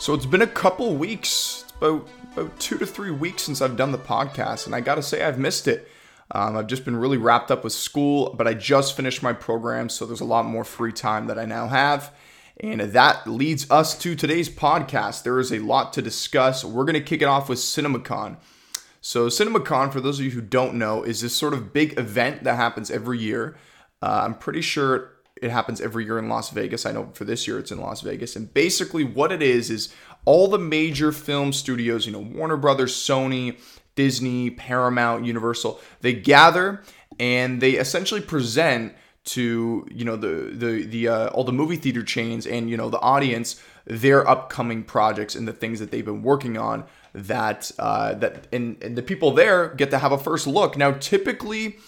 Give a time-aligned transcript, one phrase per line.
[0.00, 3.76] So it's been a couple weeks, it's about about two to three weeks since I've
[3.76, 5.90] done the podcast, and I gotta say I've missed it.
[6.30, 9.90] Um, I've just been really wrapped up with school, but I just finished my program,
[9.90, 12.14] so there's a lot more free time that I now have.
[12.60, 15.22] And that leads us to today's podcast.
[15.22, 16.64] There is a lot to discuss.
[16.64, 18.38] We're going to kick it off with CinemaCon.
[19.02, 22.44] So, CinemaCon, for those of you who don't know, is this sort of big event
[22.44, 23.58] that happens every year.
[24.00, 26.86] Uh, I'm pretty sure it happens every year in Las Vegas.
[26.86, 28.36] I know for this year it's in Las Vegas.
[28.36, 29.94] And basically, what it is is
[30.24, 33.58] all the major film studios, you know, Warner Brothers, Sony,
[33.94, 36.82] Disney, Paramount, Universal, they gather
[37.18, 42.02] and they essentially present to you know the the the uh, all the movie theater
[42.02, 46.22] chains and you know the audience their upcoming projects and the things that they've been
[46.22, 50.46] working on that uh, that and, and the people there get to have a first
[50.46, 50.76] look.
[50.76, 51.78] Now, typically,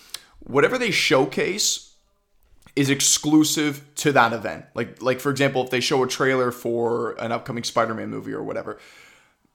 [0.41, 1.92] whatever they showcase
[2.75, 4.65] is exclusive to that event.
[4.75, 8.43] Like like for example, if they show a trailer for an upcoming Spider-Man movie or
[8.43, 8.79] whatever,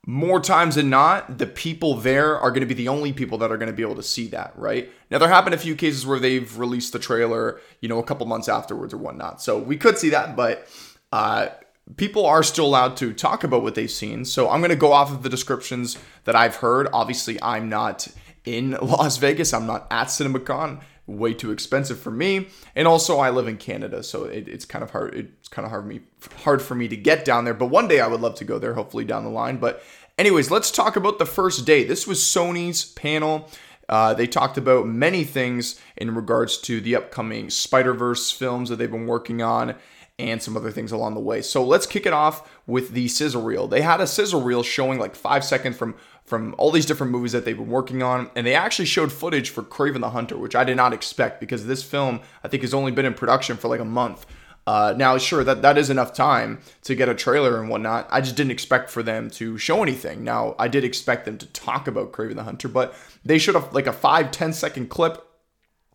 [0.05, 3.51] more times than not, the people there are going to be the only people that
[3.51, 4.89] are going to be able to see that, right?
[5.09, 8.25] Now there been a few cases where they've released the trailer, you know, a couple
[8.25, 9.41] months afterwards or whatnot.
[9.41, 10.67] So we could see that, but
[11.11, 11.49] uh
[11.95, 14.25] people are still allowed to talk about what they've seen.
[14.25, 16.89] So I'm going to go off of the descriptions that I've heard.
[16.91, 18.09] Obviously, I'm not
[18.43, 19.53] in Las Vegas.
[19.53, 22.49] I'm not at CinemaCon way too expensive for me.
[22.75, 25.15] And also, I live in Canada, so it, it's kind of hard.
[25.15, 26.01] It's kind of hard for me
[26.43, 27.53] hard for me to get down there.
[27.53, 28.73] But one day I would love to go there.
[28.73, 29.57] Hopefully down the line.
[29.57, 29.81] But
[30.17, 31.83] anyways, let's talk about the first day.
[31.83, 33.49] This was Sony's panel.
[33.89, 38.75] Uh, they talked about many things in regards to the upcoming Spider Verse films that
[38.75, 39.75] they've been working on
[40.19, 41.41] and some other things along the way.
[41.41, 43.67] So let's kick it off with the sizzle reel.
[43.67, 47.31] They had a sizzle reel showing like five seconds from from all these different movies
[47.31, 50.57] that they've been working on, and they actually showed footage for Kraven the Hunter, which
[50.57, 53.69] I did not expect because this film I think has only been in production for
[53.69, 54.25] like a month.
[54.67, 58.05] Uh, now, sure, that that is enough time to get a trailer and whatnot.
[58.11, 60.25] I just didn't expect for them to show anything.
[60.25, 62.93] Now, I did expect them to talk about Kraven the Hunter, but
[63.23, 65.23] they showed a, like a five ten second clip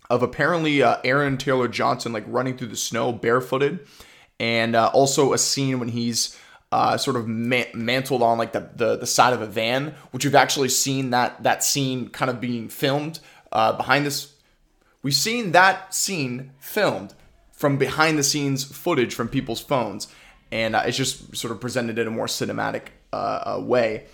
[0.08, 3.86] of apparently uh, Aaron Taylor Johnson like running through the snow barefooted
[4.40, 6.38] and uh, also a scene when he's
[6.72, 10.24] uh, sort of man- mantled on like the, the, the side of a van, which
[10.24, 13.20] we've actually seen that that scene kind of being filmed
[13.52, 14.34] uh, behind this.
[15.02, 17.14] We've seen that scene filmed
[17.52, 20.08] from behind the scenes footage from people's phones,
[20.50, 24.06] and uh, it's just sort of presented in a more cinematic uh, uh, way.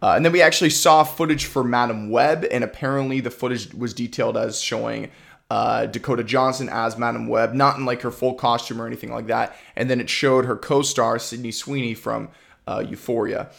[0.00, 3.92] Uh, and then we actually saw footage for Madame Web, and apparently the footage was
[3.92, 5.10] detailed as showing
[5.50, 9.26] uh, Dakota Johnson as Madame Web, not in like her full costume or anything like
[9.28, 9.56] that.
[9.76, 12.28] And then it showed her co-star Sydney Sweeney from
[12.66, 13.50] uh, Euphoria.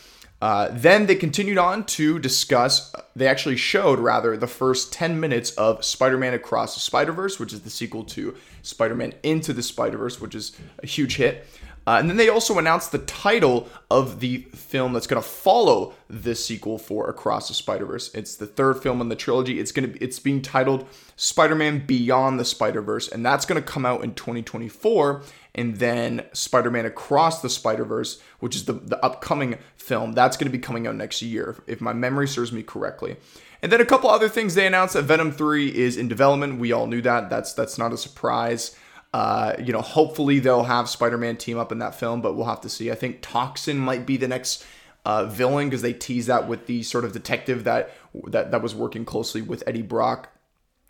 [0.41, 2.95] Uh, then they continued on to discuss.
[3.15, 7.61] They actually showed rather the first 10 minutes of Spider-Man Across the Spider-Verse, which is
[7.61, 11.45] the sequel to Spider-Man Into the Spider-Verse, which is a huge hit.
[11.89, 15.91] Uh, and then they also announced the title of the film that's going to follow
[16.07, 18.13] this sequel for Across the Spider Verse.
[18.13, 19.59] It's the third film in the trilogy.
[19.59, 23.87] It's going to it's being titled Spider-Man Beyond the Spider-Verse, and that's going to come
[23.87, 25.23] out in 2024.
[25.55, 30.55] And then Spider-Man Across the Spider-Verse, which is the the upcoming film, that's going to
[30.55, 33.15] be coming out next year, if my memory serves me correctly.
[33.63, 36.59] And then a couple other things they announced that Venom 3 is in development.
[36.59, 37.31] We all knew that.
[37.31, 38.75] That's that's not a surprise.
[39.11, 42.61] Uh, you know, hopefully they'll have Spider-Man team up in that film, but we'll have
[42.61, 42.91] to see.
[42.91, 44.63] I think Toxin might be the next
[45.05, 47.91] uh, villain because they tease that with the sort of detective that
[48.27, 50.29] that that was working closely with Eddie Brock.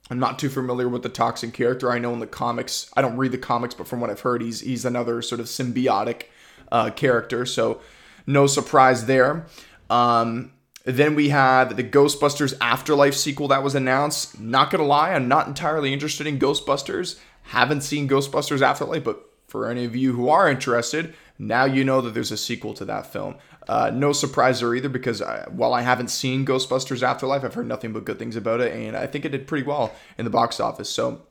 [0.09, 1.91] I'm not too familiar with the Toxin character.
[1.91, 4.41] I know in the comics, I don't read the comics, but from what I've heard,
[4.41, 6.24] he's he's another sort of symbiotic
[6.72, 7.46] uh, character.
[7.46, 7.80] So
[8.25, 9.46] no surprise there.
[9.90, 10.51] Um,
[10.86, 14.40] then we have the Ghostbusters Afterlife sequel that was announced.
[14.40, 19.67] Not gonna lie, I'm not entirely interested in Ghostbusters haven't seen Ghostbusters Afterlife, but for
[19.67, 23.11] any of you who are interested, now you know that there's a sequel to that
[23.11, 23.35] film.
[23.67, 27.67] Uh, no surprise there either because I, while I haven't seen Ghostbusters Afterlife, I've heard
[27.67, 30.31] nothing but good things about it, and I think it did pretty well in the
[30.31, 30.89] box office.
[30.89, 31.23] So,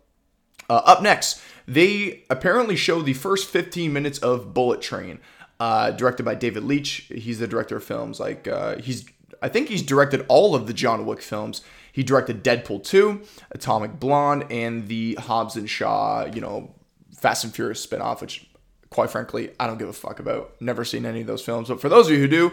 [0.68, 5.20] uh, up next, they apparently show the first 15 minutes of Bullet Train,
[5.60, 7.10] uh, directed by David Leitch.
[7.14, 9.06] He's the director of films like uh, he's
[9.40, 11.62] I think he's directed all of the John Wick films.
[11.98, 16.72] He directed Deadpool 2, Atomic Blonde, and the Hobbs and Shaw, you know,
[17.16, 18.48] Fast and Furious spinoff, which
[18.88, 20.54] quite frankly, I don't give a fuck about.
[20.60, 21.70] Never seen any of those films.
[21.70, 22.52] But for those of you who do,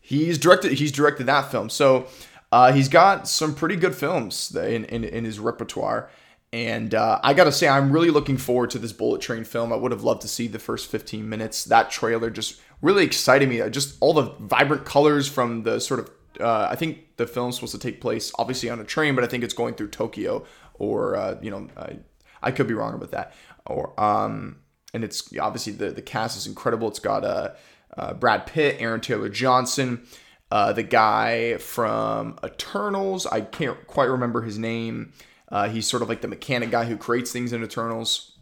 [0.00, 1.68] he's directed he's directed that film.
[1.68, 2.06] So
[2.52, 6.08] uh, he's got some pretty good films in, in, in his repertoire.
[6.50, 9.74] And uh, I gotta say, I'm really looking forward to this Bullet Train film.
[9.74, 11.66] I would have loved to see the first 15 minutes.
[11.66, 13.60] That trailer just really excited me.
[13.68, 16.08] Just all the vibrant colors from the sort of
[16.40, 19.26] uh, I think the film's supposed to take place obviously on a train, but I
[19.26, 20.44] think it's going through Tokyo
[20.74, 21.98] or uh, you know I,
[22.42, 23.34] I could be wrong about that.
[23.66, 24.56] Or um,
[24.92, 26.88] and it's obviously the the cast is incredible.
[26.88, 27.50] It's got uh,
[27.96, 30.06] uh, Brad Pitt, Aaron Taylor Johnson,
[30.50, 33.26] uh, the guy from Eternals.
[33.26, 35.12] I can't quite remember his name.
[35.50, 38.32] Uh, he's sort of like the mechanic guy who creates things in Eternals.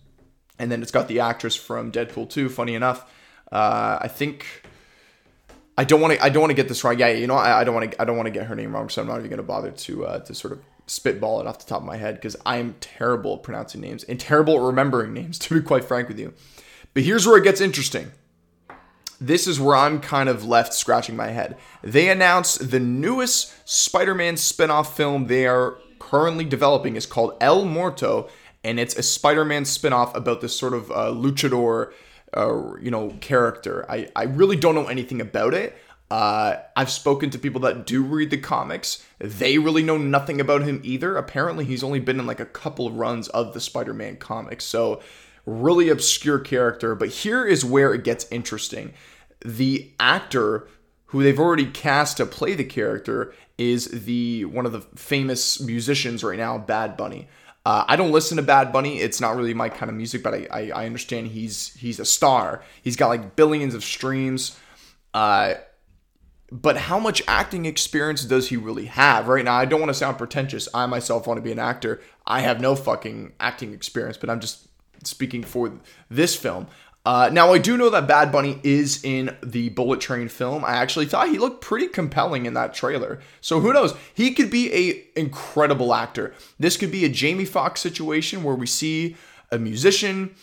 [0.58, 2.48] And then it's got the actress from Deadpool 2.
[2.48, 3.10] Funny enough,
[3.50, 4.64] uh, I think
[5.76, 6.22] I don't want to.
[6.22, 6.98] I don't want to get this wrong.
[6.98, 8.02] Yeah, you know, I, I don't want to.
[8.02, 9.70] I don't want to get her name wrong, so I'm not even going to bother
[9.70, 12.74] to uh, to sort of spitball it off the top of my head because I'm
[12.80, 16.34] terrible at pronouncing names and terrible at remembering names, to be quite frank with you.
[16.94, 18.12] But here's where it gets interesting.
[19.20, 21.56] This is where I'm kind of left scratching my head.
[21.80, 28.28] They announced the newest Spider-Man spin-off film they are currently developing is called El Muerto,
[28.64, 31.92] and it's a Spider-Man spin-off about this sort of uh, luchador,
[32.34, 33.84] uh, you know, character.
[33.88, 35.76] I, I really don't know anything about it.
[36.10, 39.02] Uh, I've spoken to people that do read the comics.
[39.18, 41.16] They really know nothing about him either.
[41.16, 44.64] Apparently, he's only been in like a couple of runs of the Spider Man comics.
[44.64, 45.00] So,
[45.46, 46.94] really obscure character.
[46.94, 48.92] But here is where it gets interesting.
[49.44, 50.68] The actor
[51.06, 56.22] who they've already cast to play the character is the one of the famous musicians
[56.22, 57.28] right now, Bad Bunny.
[57.64, 58.98] Uh, I don't listen to Bad Bunny.
[58.98, 62.04] It's not really my kind of music, but I, I, I understand he's he's a
[62.04, 62.62] star.
[62.82, 64.58] He's got like billions of streams.
[65.14, 65.54] Uh,
[66.50, 69.28] but how much acting experience does he really have?
[69.28, 70.68] Right now, I don't want to sound pretentious.
[70.74, 72.00] I myself want to be an actor.
[72.26, 74.68] I have no fucking acting experience, but I'm just
[75.04, 75.72] speaking for
[76.10, 76.66] this film.
[77.04, 80.64] Uh, now, I do know that Bad Bunny is in the Bullet Train film.
[80.64, 83.20] I actually thought he looked pretty compelling in that trailer.
[83.40, 83.94] So who knows?
[84.14, 86.32] He could be a incredible actor.
[86.60, 89.16] This could be a Jamie Foxx situation where we see
[89.50, 90.34] a musician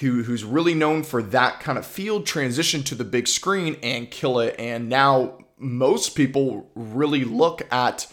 [0.00, 4.10] who who's really known for that kind of field transition to the big screen and
[4.10, 4.54] kill it.
[4.56, 8.06] And now most people really look at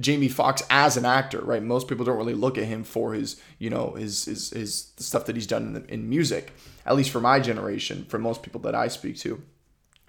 [0.00, 1.62] Jamie Foxx as an actor, right?
[1.62, 5.26] Most people don't really look at him for his, you know, his his, his stuff
[5.26, 6.52] that he's done in, the, in music
[6.88, 9.42] at least for my generation, for most people that I speak to.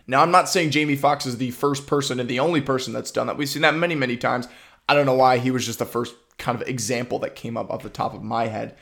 [0.08, 3.12] Now, I'm not saying Jamie Foxx is the first person and the only person that's
[3.12, 3.38] done that.
[3.38, 4.48] We've seen that many, many times.
[4.88, 7.70] I don't know why he was just the first kind of example that came up
[7.70, 8.76] off the top of my head.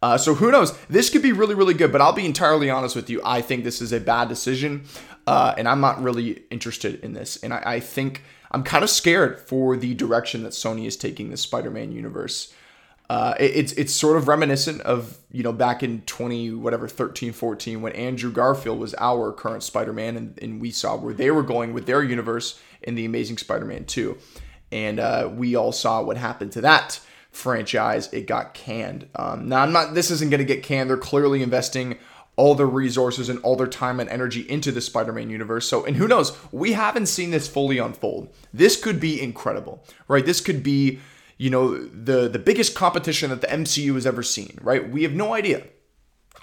[0.00, 0.78] Uh, so who knows?
[0.86, 3.20] This could be really, really good, but I'll be entirely honest with you.
[3.24, 4.84] I think this is a bad decision,
[5.26, 7.36] uh, and I'm not really interested in this.
[7.42, 8.22] And I, I think
[8.52, 12.54] I'm kind of scared for the direction that Sony is taking the Spider-Man universe.
[13.10, 17.32] Uh, it, it's it's sort of reminiscent of you know back in 20 whatever 13
[17.32, 21.42] 14 when Andrew Garfield was our current Spider-Man and, and we saw where they were
[21.42, 24.16] going with their universe in the Amazing Spider-Man 2
[24.70, 27.00] and uh, we all saw what happened to that
[27.32, 30.96] franchise it got canned um, now I'm not this isn't going to get canned they're
[30.96, 31.98] clearly investing
[32.36, 35.68] all their resources and all their time and energy into the Spider-Man universe.
[35.68, 38.32] So, and who knows, we haven't seen this fully unfold.
[38.54, 40.24] This could be incredible, right?
[40.24, 41.00] This could be
[41.40, 44.90] you know, the the biggest competition that the MCU has ever seen, right?
[44.90, 45.62] We have no idea.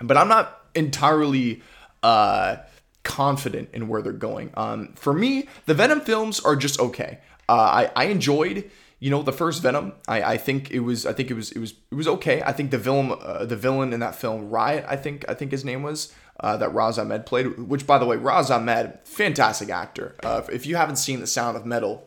[0.02, 1.62] But I'm not entirely
[2.02, 2.58] uh,
[3.04, 4.50] confident in where they're going.
[4.56, 7.20] Um, for me, the Venom films are just okay.
[7.48, 9.94] Uh, I, I enjoyed you know the first Venom.
[10.08, 12.42] I, I think it was I think it was it was it was okay.
[12.42, 15.52] I think the villain uh, the villain in that film Riot I think I think
[15.52, 17.60] his name was uh, that Riz Ahmed played.
[17.60, 20.16] Which by the way Riz Ahmed fantastic actor.
[20.24, 22.07] Uh, if you haven't seen The Sound of Metal,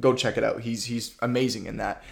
[0.00, 0.60] go check it out.
[0.60, 2.02] He's he's amazing in that.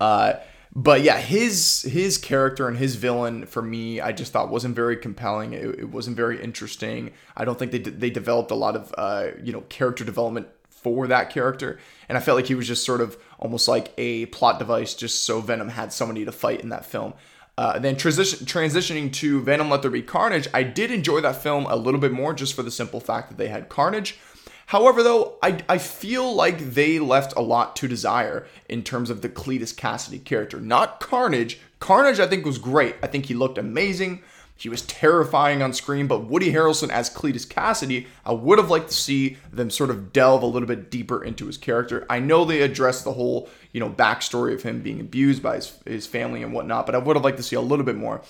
[0.00, 0.34] Uh,
[0.74, 4.96] but yeah, his his character and his villain for me, I just thought wasn't very
[4.96, 5.52] compelling.
[5.52, 7.12] It, it wasn't very interesting.
[7.36, 11.06] I don't think they they developed a lot of uh, you know character development for
[11.06, 14.58] that character, and I felt like he was just sort of almost like a plot
[14.58, 17.12] device, just so Venom had somebody to fight in that film.
[17.58, 21.66] Uh, then transition transitioning to Venom Let There Be Carnage, I did enjoy that film
[21.66, 24.18] a little bit more just for the simple fact that they had Carnage.
[24.66, 29.20] However, though, I, I feel like they left a lot to desire in terms of
[29.20, 30.60] the Cletus Kasady character.
[30.60, 31.60] Not Carnage.
[31.78, 32.96] Carnage, I think, was great.
[33.02, 34.22] I think he looked amazing.
[34.56, 38.90] He was terrifying on screen, but Woody Harrelson as Cletus Kasady, I would have liked
[38.90, 42.06] to see them sort of delve a little bit deeper into his character.
[42.08, 45.76] I know they addressed the whole, you know, backstory of him being abused by his,
[45.84, 48.22] his family and whatnot, but I would have liked to see a little bit more.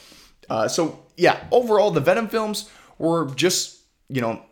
[0.49, 4.43] Uh, so, yeah, overall, the Venom films were just, you know,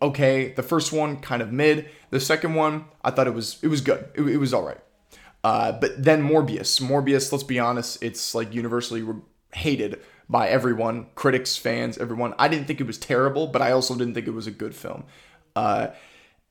[0.00, 0.52] okay.
[0.52, 1.88] The first one kind of mid.
[2.10, 4.08] The second one, I thought it was it was good.
[4.14, 4.80] It, it was all right.
[5.42, 7.32] Uh, but then Morbius, Morbius.
[7.32, 9.06] Let's be honest, it's like universally
[9.52, 12.34] hated by everyone, critics, fans, everyone.
[12.38, 14.74] I didn't think it was terrible, but I also didn't think it was a good
[14.74, 15.04] film.
[15.56, 15.88] Uh,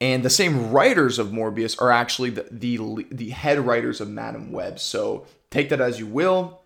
[0.01, 4.51] and the same writers of Morbius are actually the, the the head writers of Madame
[4.51, 4.79] Web.
[4.79, 6.61] So take that as you will.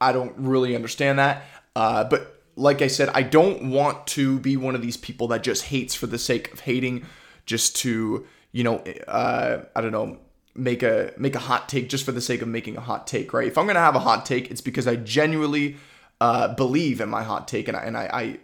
[0.00, 1.44] I don't really understand that,
[1.74, 5.42] uh, but like I said, I don't want to be one of these people that
[5.42, 7.06] just hates for the sake of hating,
[7.46, 8.76] just to you know,
[9.08, 10.18] uh, I don't know,
[10.54, 13.32] make a make a hot take just for the sake of making a hot take,
[13.32, 13.48] right?
[13.48, 15.76] If I'm gonna have a hot take, it's because I genuinely
[16.20, 18.38] uh, believe in my hot take, and I and I,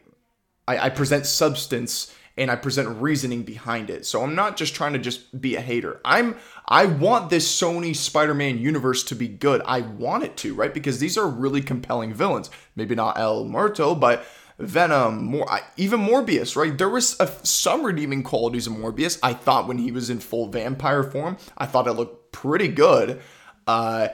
[0.69, 4.07] I I present substance and I present reasoning behind it.
[4.07, 6.01] So I'm not just trying to just be a hater.
[6.05, 6.37] I'm
[6.71, 9.61] I want this Sony Spider-Man universe to be good.
[9.67, 10.73] I want it to, right?
[10.73, 12.49] Because these are really compelling villains.
[12.77, 14.25] Maybe not El Muerto, but
[14.61, 16.77] Venom, more even Morbius, right?
[16.77, 19.19] There was a, some redeeming qualities of Morbius.
[19.23, 23.21] I thought when he was in full vampire form, I thought it looked pretty good.
[23.67, 24.09] Uh,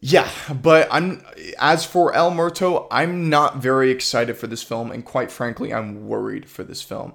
[0.00, 0.28] yeah,
[0.62, 1.22] but I'm
[1.58, 6.08] as for El Muerto, I'm not very excited for this film, and quite frankly, I'm
[6.08, 7.14] worried for this film.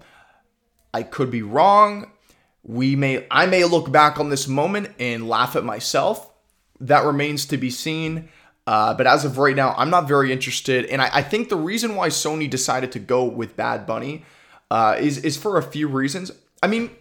[0.93, 2.11] I could be wrong.
[2.69, 6.31] We may I may look back on this moment and laugh at myself.
[6.79, 8.29] That remains to be seen.
[8.67, 10.85] Uh, but as of right now, I'm not very interested.
[10.85, 14.23] And I, I, think the reason why Sony decided to go with Bad Bunny
[14.69, 16.31] uh, is is for a few reasons.
[16.61, 16.91] I mean,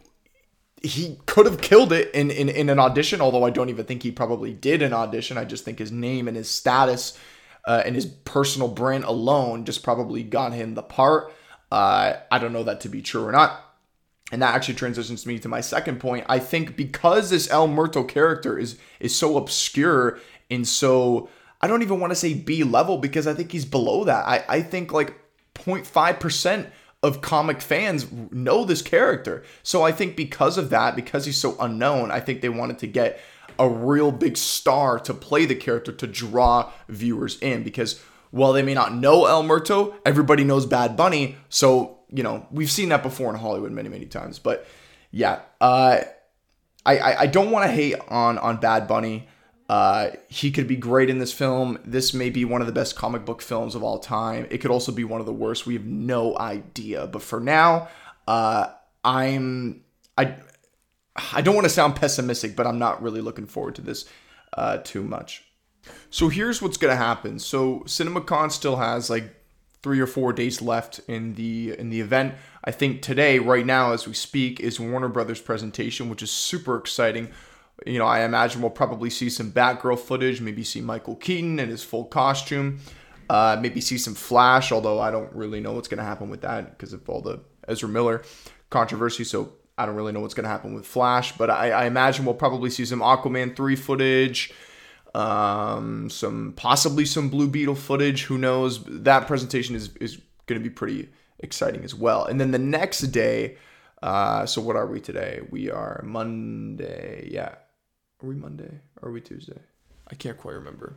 [0.82, 4.02] he could have killed it in, in in an audition, although I don't even think
[4.02, 5.36] he probably did an audition.
[5.36, 7.18] I just think his name and his status
[7.66, 11.30] uh, and his personal brand alone just probably got him the part.
[11.70, 13.67] Uh, I don't know that to be true or not.
[14.30, 16.26] And that actually transitions me to my second point.
[16.28, 20.18] I think because this El Muerto character is is so obscure
[20.50, 21.28] and so
[21.60, 24.26] I don't even want to say B level because I think he's below that.
[24.26, 25.14] I, I think like
[25.54, 26.70] 0.5%
[27.02, 29.44] of comic fans know this character.
[29.62, 32.86] So I think because of that, because he's so unknown, I think they wanted to
[32.86, 33.20] get
[33.58, 38.62] a real big star to play the character to draw viewers in because while they
[38.62, 41.36] may not know El Muerto, everybody knows Bad Bunny.
[41.48, 44.38] So, you know, we've seen that before in Hollywood many, many times.
[44.38, 44.66] But
[45.10, 46.00] yeah, uh,
[46.84, 49.28] I, I, I don't want to hate on, on Bad Bunny.
[49.68, 51.78] Uh, he could be great in this film.
[51.84, 54.46] This may be one of the best comic book films of all time.
[54.50, 55.66] It could also be one of the worst.
[55.66, 57.06] We have no idea.
[57.06, 57.88] But for now,
[58.26, 58.68] uh,
[59.04, 59.82] I'm
[60.16, 60.36] I
[61.34, 64.06] I don't want to sound pessimistic, but I'm not really looking forward to this
[64.54, 65.44] uh, too much.
[66.10, 67.38] So here's what's gonna happen.
[67.38, 69.37] So CinemaCon still has like
[69.82, 72.34] three or four days left in the in the event.
[72.64, 76.76] I think today, right now, as we speak, is Warner Brothers presentation, which is super
[76.76, 77.30] exciting
[77.86, 81.68] you know, I imagine we'll probably see some Batgirl footage, maybe see Michael Keaton in
[81.68, 82.80] his full costume,
[83.30, 86.40] uh, maybe see some Flash, although I don't really know what's going to happen with
[86.42, 88.22] that because of all the Ezra Miller
[88.70, 89.24] controversy.
[89.24, 92.24] So I don't really know what's going to happen with Flash, but I, I, imagine
[92.24, 94.52] we'll probably see some Aquaman 3 footage,
[95.14, 98.24] um, some possibly some Blue Beetle footage.
[98.24, 98.84] Who knows?
[98.84, 102.24] That presentation is, is going to be pretty exciting as well.
[102.24, 103.56] And then the next day,
[104.02, 105.40] uh, so what are we today?
[105.50, 107.28] We are Monday.
[107.30, 107.54] Yeah.
[108.22, 108.80] Are we Monday?
[109.00, 109.60] Or are we Tuesday?
[110.10, 110.96] I can't quite remember.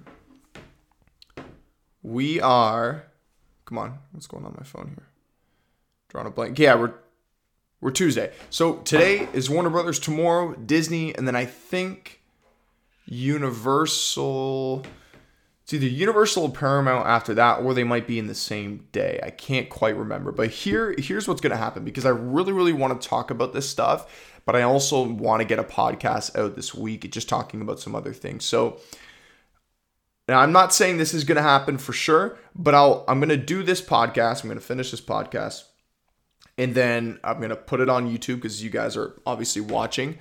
[2.02, 3.06] We are.
[3.66, 5.08] Come on, what's going on my phone here?
[6.10, 6.58] Drawing a blank.
[6.58, 6.94] Yeah, we're
[7.80, 8.32] we're Tuesday.
[8.50, 10.00] So today is Warner Brothers.
[10.00, 12.21] Tomorrow Disney, and then I think
[13.12, 14.84] Universal.
[15.64, 19.20] It's either Universal or Paramount after that, or they might be in the same day.
[19.22, 20.32] I can't quite remember.
[20.32, 23.70] But here, here's what's to happen because I really, really want to talk about this
[23.70, 27.80] stuff but I also want to get a podcast out this week just talking about
[27.80, 28.46] some other things.
[28.46, 28.80] So
[30.28, 33.64] now I'm not saying this is to happen for sure, but I'll I'm to do
[33.64, 34.44] this podcast.
[34.44, 35.64] I'm to finish this podcast
[36.58, 40.18] and then I'm to put it on YouTube because you guys are obviously watching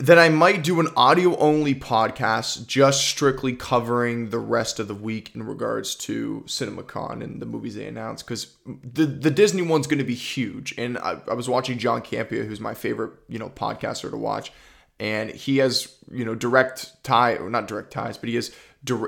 [0.00, 4.94] then I might do an audio only podcast just strictly covering the rest of the
[4.94, 9.86] week in regards to CinemaCon and the movies they announced because the the Disney one's
[9.86, 10.72] going to be huge.
[10.78, 14.52] And I, I, was watching John Campea, who's my favorite you know podcaster to watch,
[14.98, 18.56] and he has you know direct tie or not direct ties, but he has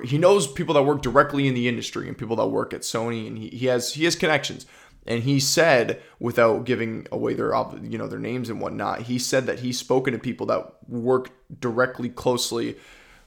[0.04, 3.26] he knows people that work directly in the industry and people that work at Sony,
[3.26, 4.66] and he, he has he has connections.
[5.06, 9.47] And he said, without giving away their you know their names and whatnot, he said
[9.47, 12.76] that he's spoken to people that work directly closely,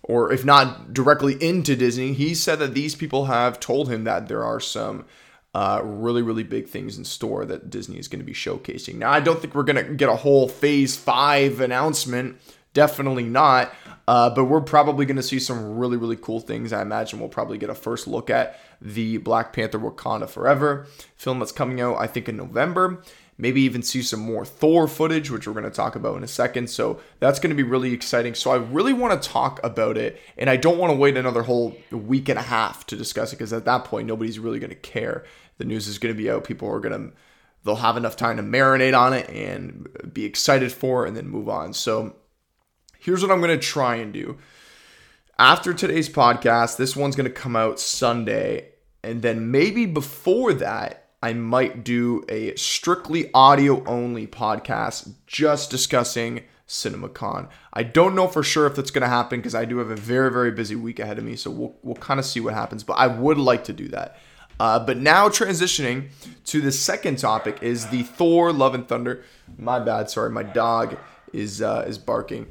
[0.04, 2.14] or if not directly into Disney.
[2.14, 5.06] He said that these people have told him that there are some
[5.54, 8.96] uh, really really big things in store that Disney is going to be showcasing.
[8.96, 12.38] Now I don't think we're going to get a whole Phase Five announcement.
[12.74, 13.74] Definitely not.
[14.08, 16.72] Uh, but we're probably going to see some really, really cool things.
[16.72, 20.86] I imagine we'll probably get a first look at the Black Panther Wakanda Forever
[21.16, 23.02] film that's coming out, I think, in November.
[23.38, 26.28] Maybe even see some more Thor footage, which we're going to talk about in a
[26.28, 26.70] second.
[26.70, 28.34] So that's going to be really exciting.
[28.34, 31.44] So I really want to talk about it, and I don't want to wait another
[31.44, 34.70] whole week and a half to discuss it because at that point, nobody's really going
[34.70, 35.26] to care.
[35.58, 36.46] The news is going to be out.
[36.46, 37.16] People are going to,
[37.64, 41.28] they'll have enough time to marinate on it and be excited for it and then
[41.28, 41.74] move on.
[41.74, 42.16] So
[43.06, 44.38] here's what I'm going to try and do.
[45.38, 48.70] After today's podcast, this one's going to come out Sunday.
[49.04, 56.44] And then maybe before that, I might do a strictly audio only podcast just discussing
[56.68, 57.48] CinemaCon.
[57.74, 59.96] I don't know for sure if that's going to happen because I do have a
[59.96, 61.36] very, very busy week ahead of me.
[61.36, 62.84] So we'll, we'll kind of see what happens.
[62.84, 64.18] But I would like to do that.
[64.60, 66.10] Uh, but now transitioning
[66.46, 69.24] to the second topic is the Thor Love and Thunder.
[69.60, 70.98] My bad, sorry, my dog
[71.34, 72.48] is uh, is barking.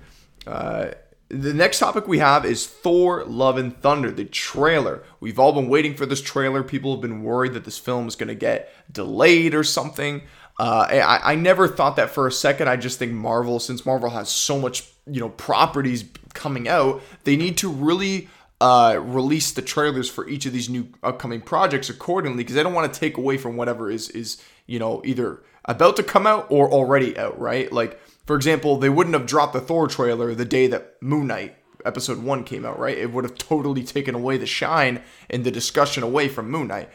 [0.47, 0.93] Uh,
[1.29, 5.03] the next topic we have is Thor Love and Thunder, the trailer.
[5.21, 6.63] We've all been waiting for this trailer.
[6.63, 10.23] People have been worried that this film is going to get delayed or something.
[10.59, 12.69] Uh, I, I never thought that for a second.
[12.69, 17.37] I just think Marvel, since Marvel has so much, you know, properties coming out, they
[17.37, 18.29] need to really
[18.61, 22.75] uh, release the trailers for each of these new upcoming projects accordingly because they don't
[22.75, 26.47] want to take away from whatever is is you know either about to come out
[26.51, 27.73] or already out, right?
[27.73, 31.57] Like for example, they wouldn't have dropped the Thor trailer the day that Moon Knight
[31.85, 32.97] episode one came out, right?
[32.97, 36.89] It would have totally taken away the shine and the discussion away from Moon Knight.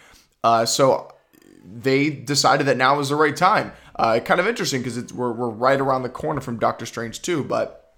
[0.44, 1.14] Uh, so
[1.64, 3.72] they decided that now was the right time.
[3.96, 7.44] Uh, kind of interesting because we're, we're right around the corner from Doctor Strange 2,
[7.44, 7.96] but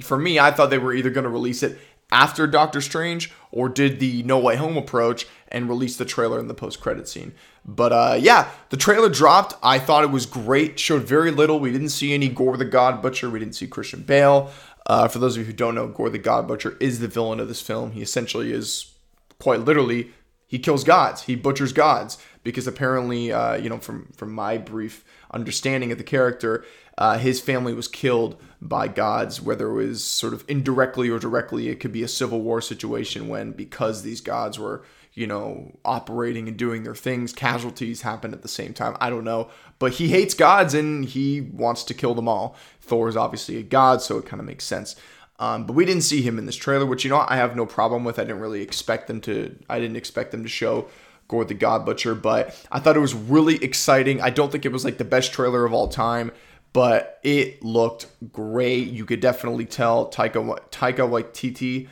[0.00, 1.78] for me, I thought they were either going to release it
[2.10, 6.48] after Doctor Strange or did the No Way Home approach and release the trailer in
[6.48, 7.34] the post credit scene.
[7.64, 9.54] But uh, yeah, the trailer dropped.
[9.62, 10.78] I thought it was great.
[10.78, 11.60] Showed very little.
[11.60, 13.30] We didn't see any Gorr the God Butcher.
[13.30, 14.50] We didn't see Christian Bale.
[14.86, 17.38] Uh, for those of you who don't know, Gorr the God Butcher is the villain
[17.38, 17.92] of this film.
[17.92, 18.92] He essentially is
[19.38, 20.10] quite literally
[20.52, 21.22] he kills gods.
[21.22, 26.04] He butchers gods because apparently, uh, you know, from from my brief understanding of the
[26.04, 26.62] character,
[26.98, 31.68] uh, his family was killed by gods, whether it was sort of indirectly or directly.
[31.70, 34.82] It could be a civil war situation when because these gods were
[35.14, 37.32] you know, operating and doing their things.
[37.32, 38.96] Casualties happen at the same time.
[39.00, 39.50] I don't know.
[39.78, 42.56] But he hates gods and he wants to kill them all.
[42.80, 44.96] Thor is obviously a god, so it kind of makes sense.
[45.38, 47.66] Um, but we didn't see him in this trailer, which, you know, I have no
[47.66, 48.18] problem with.
[48.18, 50.88] I didn't really expect them to, I didn't expect them to show
[51.28, 54.20] Gorr the God Butcher, but I thought it was really exciting.
[54.20, 56.30] I don't think it was like the best trailer of all time,
[56.72, 58.88] but it looked great.
[58.88, 61.88] You could definitely tell Taika, Taika Waititi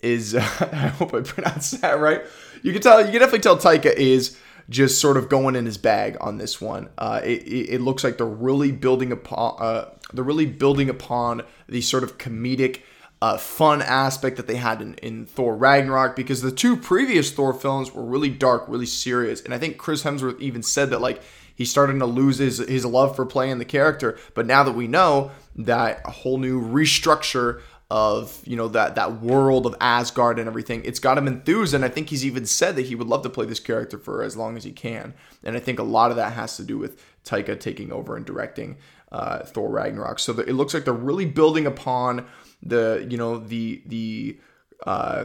[0.00, 2.22] is, I hope I pronounced that right
[2.62, 4.38] you can tell you can definitely tell Taika is
[4.68, 6.88] just sort of going in his bag on this one.
[6.96, 11.80] Uh, it, it, looks like they're really building upon uh, they're really building upon the
[11.80, 12.82] sort of comedic.
[13.20, 17.54] Uh, fun aspect that they had in, in Thor Ragnarok because the two previous Thor
[17.54, 19.40] films were really dark, really serious.
[19.40, 21.22] And I think Chris Hemsworth even said that like
[21.54, 24.18] he's starting to lose his, his love for playing the character.
[24.34, 27.60] But now that we know that a whole new restructure
[27.92, 30.82] of you know that that world of Asgard and everything.
[30.82, 33.28] It's got him enthused, and I think he's even said that he would love to
[33.28, 35.12] play this character for as long as he can.
[35.44, 38.24] And I think a lot of that has to do with Taika taking over and
[38.24, 38.78] directing
[39.12, 40.20] uh, Thor Ragnarok.
[40.20, 42.24] So the, it looks like they're really building upon
[42.62, 44.38] the you know the the
[44.86, 45.24] uh,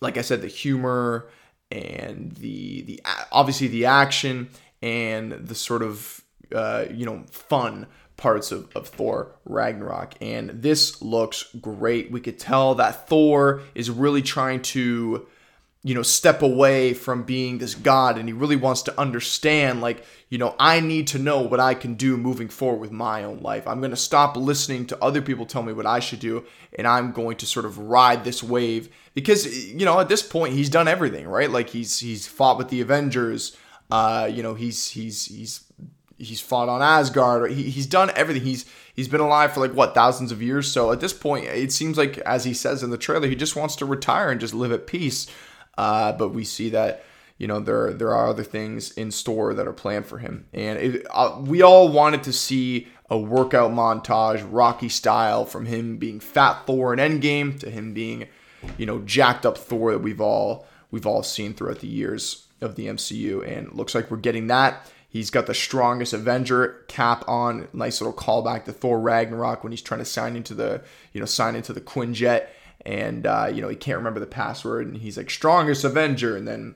[0.00, 1.28] like I said the humor
[1.70, 4.48] and the the obviously the action
[4.82, 7.86] and the sort of uh, you know fun
[8.18, 10.14] parts of, of Thor Ragnarok.
[10.20, 12.10] And this looks great.
[12.10, 15.26] We could tell that Thor is really trying to,
[15.84, 20.04] you know, step away from being this god and he really wants to understand, like,
[20.28, 23.38] you know, I need to know what I can do moving forward with my own
[23.38, 23.66] life.
[23.66, 26.44] I'm going to stop listening to other people tell me what I should do
[26.76, 30.54] and I'm going to sort of ride this wave because, you know, at this point
[30.54, 31.50] he's done everything, right?
[31.50, 33.56] Like he's he's fought with the Avengers.
[33.92, 35.64] Uh, you know, he's he's he's
[36.18, 37.50] he's fought on Asgard.
[37.52, 38.42] He, he's done everything.
[38.42, 40.70] He's he's been alive for like what thousands of years.
[40.70, 43.56] So at this point, it seems like as he says in the trailer, he just
[43.56, 45.26] wants to retire and just live at peace.
[45.76, 47.04] Uh, but we see that
[47.38, 50.78] you know there there are other things in store that are planned for him, and
[50.78, 56.20] it, uh, we all wanted to see a workout montage, Rocky style, from him being
[56.20, 58.26] Fat Thor in Endgame to him being
[58.76, 62.74] you know jacked up Thor that we've all we've all seen throughout the years of
[62.74, 64.90] the MCU, and looks like we're getting that.
[65.10, 67.68] He's got the strongest Avenger cap on.
[67.72, 71.26] Nice little callback to Thor Ragnarok when he's trying to sign into the, you know,
[71.26, 72.48] sign into the Quinjet,
[72.84, 76.46] and uh, you know he can't remember the password, and he's like strongest Avenger, and
[76.46, 76.74] then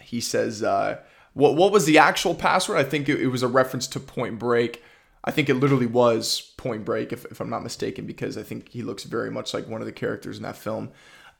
[0.00, 0.98] he says, uh,
[1.34, 4.38] "What what was the actual password?" I think it, it was a reference to Point
[4.38, 4.82] Break.
[5.24, 8.70] I think it literally was Point Break, if, if I'm not mistaken, because I think
[8.70, 10.90] he looks very much like one of the characters in that film.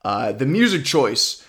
[0.05, 1.45] Uh, the music choice.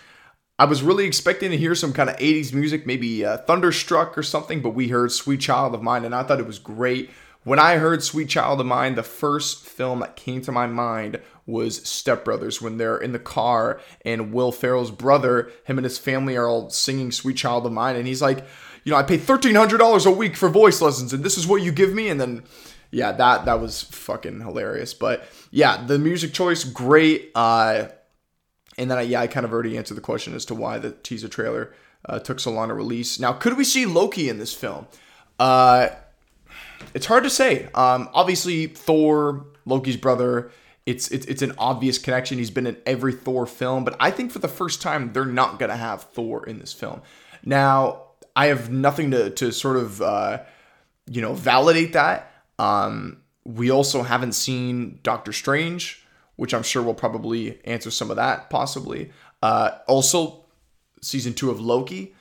[0.64, 4.24] I was really expecting to hear some kind of 80s music, maybe uh, Thunderstruck or
[4.24, 7.10] something, but we heard Sweet Child of Mine, and I thought it was great.
[7.44, 11.20] When I heard Sweet Child of Mine, the first film that came to my mind
[11.46, 15.98] was Step Brothers when they're in the car and Will Ferrell's brother, him and his
[15.98, 18.46] family are all singing Sweet Child of Mine, and he's like,
[18.86, 21.74] you know, I pay $1,300 a week for voice lessons, and this is what you
[21.74, 22.08] give me?
[22.08, 22.44] And then,
[22.90, 24.94] yeah, that that was fucking hilarious.
[24.94, 27.32] But yeah, the music choice, great.
[27.36, 27.88] Uh,
[28.78, 30.92] and then, I, yeah, I kind of already answered the question as to why the
[30.92, 31.74] teaser trailer
[32.06, 33.20] uh, took so long to release.
[33.20, 34.88] Now, could we see Loki in this film?
[35.40, 35.90] Uh,
[36.94, 37.66] it's hard to say.
[37.74, 40.52] Um, obviously, Thor, Loki's brother.
[40.86, 42.38] It's, it's it's an obvious connection.
[42.38, 45.58] He's been in every Thor film, but I think for the first time they're not
[45.58, 47.02] gonna have Thor in this film.
[47.46, 48.02] Now,
[48.36, 50.42] I have nothing to, to sort of, uh,
[51.08, 52.32] you know, validate that.
[52.60, 56.03] Um, we also haven't seen Doctor Strange,
[56.36, 59.12] which I'm sure will probably answer some of that, possibly.
[59.42, 60.46] Uh, also,
[61.02, 62.16] season two of Loki.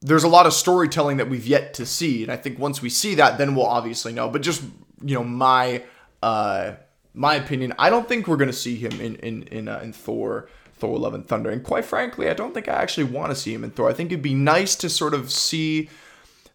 [0.00, 2.90] There's a lot of storytelling that we've yet to see, and I think once we
[2.90, 4.28] see that, then we'll obviously know.
[4.28, 4.62] But just
[5.02, 5.82] you know, my
[6.22, 6.72] uh,
[7.14, 10.48] my opinion, I don't think we're gonna see him in in in, uh, in Thor.
[10.74, 13.54] Thor: Love and Thunder, and quite frankly, I don't think I actually want to see
[13.54, 13.88] him in Thor.
[13.88, 15.88] I think it'd be nice to sort of see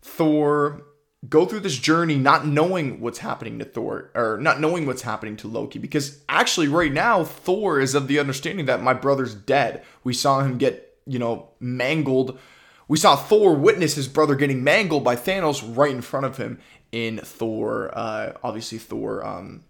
[0.04, 0.84] Thor
[1.30, 5.38] go through this journey not knowing what's happening to Thor or not knowing what's happening
[5.38, 9.84] to Loki because actually right now Thor is of the understanding that my brother's dead.
[10.04, 12.40] We saw him get, you know, mangled.
[12.88, 16.60] We saw Thor witness his brother getting mangled by Thanos right in front of him
[16.92, 19.64] in Thor uh obviously Thor um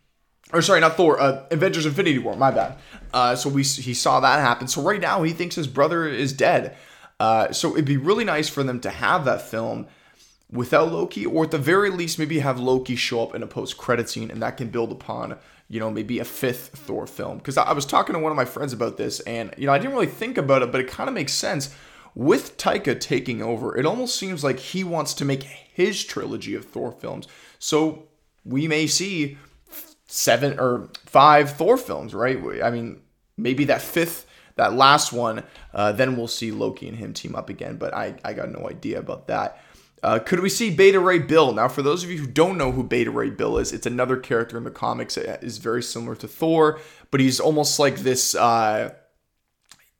[0.53, 2.77] or sorry, not Thor, uh, Avengers Infinity War, my bad.
[3.13, 4.67] Uh, so we he saw that happen.
[4.67, 6.75] So right now he thinks his brother is dead.
[7.19, 9.87] Uh, so it'd be really nice for them to have that film
[10.51, 13.77] without Loki, or at the very least, maybe have Loki show up in a post
[13.77, 15.37] credit scene, and that can build upon,
[15.69, 17.37] you know, maybe a fifth Thor film.
[17.37, 19.77] Because I was talking to one of my friends about this, and you know, I
[19.77, 21.73] didn't really think about it, but it kind of makes sense.
[22.13, 26.65] With Taika taking over, it almost seems like he wants to make his trilogy of
[26.65, 27.25] Thor films.
[27.57, 28.09] So
[28.43, 29.37] we may see
[30.07, 32.37] seven or five Thor films, right?
[32.61, 33.01] I mean,
[33.37, 37.49] maybe that fifth, that last one, uh, then we'll see Loki and him team up
[37.49, 37.77] again.
[37.77, 39.63] But I, I got no idea about that.
[40.03, 41.53] Uh, could we see Beta Ray Bill?
[41.53, 44.17] Now, for those of you who don't know who Beta Ray Bill is, it's another
[44.17, 45.15] character in the comics.
[45.15, 46.79] It is very similar to Thor,
[47.11, 48.33] but he's almost like this.
[48.33, 48.95] Uh,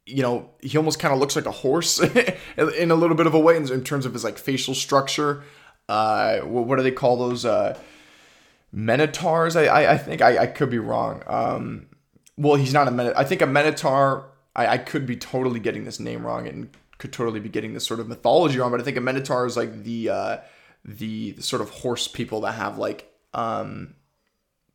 [0.06, 2.00] you know, he almost kind of looks like a horse
[2.58, 5.44] in a little bit of a way in, terms of his like facial structure.
[5.88, 7.46] Uh, what, do they call those?
[7.46, 7.78] Uh,
[8.72, 9.56] Minotaurs.
[9.56, 11.24] I, I, I think I, I could be wrong.
[11.28, 11.88] Um,
[12.38, 13.20] well, he's not a Minotaur.
[13.20, 14.30] I think a Minotaur.
[14.56, 16.70] I, I could be totally getting this name wrong, and
[17.02, 19.58] could totally be getting this sort of mythology wrong, but I think a Minotaur is
[19.58, 20.38] like the uh,
[20.86, 23.96] the, sort of horse people that have like um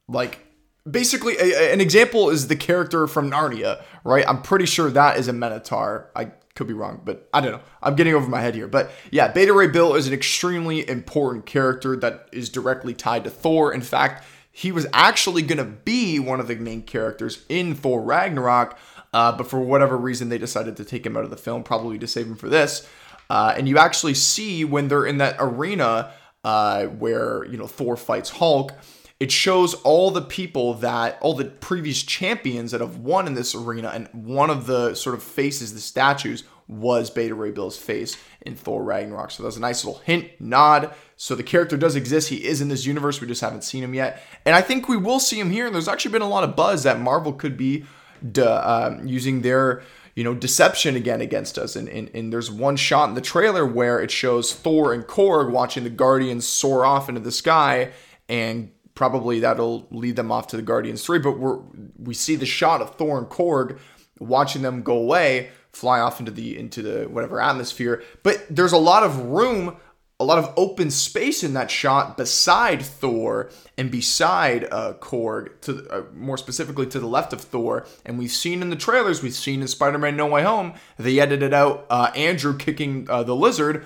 [0.08, 0.44] like
[0.90, 4.24] basically a, a, an example is the character from Narnia, right?
[4.26, 6.10] I'm pretty sure that is a Minotaur.
[6.16, 7.60] I could be wrong, but I don't know.
[7.80, 8.66] I'm getting over my head here.
[8.66, 13.30] But yeah, Beta Ray Bill is an extremely important character that is directly tied to
[13.30, 13.72] Thor.
[13.72, 18.00] In fact, he was actually going to be one of the main characters in Thor
[18.02, 18.76] Ragnarok,
[19.12, 21.98] uh, but for whatever reason, they decided to take him out of the film, probably
[21.98, 22.88] to save him for this.
[23.28, 26.12] Uh, and you actually see when they're in that arena
[26.44, 28.72] uh, where you know Thor fights Hulk.
[29.18, 33.54] It shows all the people that all the previous champions that have won in this
[33.54, 38.16] arena, and one of the sort of faces, the statues, was Beta Ray Bill's face
[38.42, 39.30] in Thor Ragnarok.
[39.30, 40.94] So that's a nice little hint, nod.
[41.16, 42.28] So the character does exist.
[42.28, 43.20] He is in this universe.
[43.20, 44.22] We just haven't seen him yet.
[44.44, 45.66] And I think we will see him here.
[45.66, 47.84] And there's actually been a lot of buzz that Marvel could be
[48.32, 49.82] de- um, using their
[50.14, 51.76] you know deception again against us.
[51.76, 55.50] And, and, and there's one shot in the trailer where it shows thor and korg
[55.50, 57.92] watching the guardians soar off into the sky
[58.28, 61.58] and probably that'll lead them off to the guardians 3 but we're
[61.98, 63.78] we see the shot of thor and korg
[64.18, 68.02] watching them go away fly off into the into the whatever atmosphere.
[68.22, 69.76] But there's a lot of room
[70.18, 75.86] a lot of open space in that shot beside Thor and beside uh, Korg, to
[75.90, 77.86] uh, more specifically to the left of Thor.
[78.04, 81.52] And we've seen in the trailers, we've seen in Spider-Man: No Way Home, they edited
[81.52, 83.84] out uh, Andrew kicking uh, the lizard,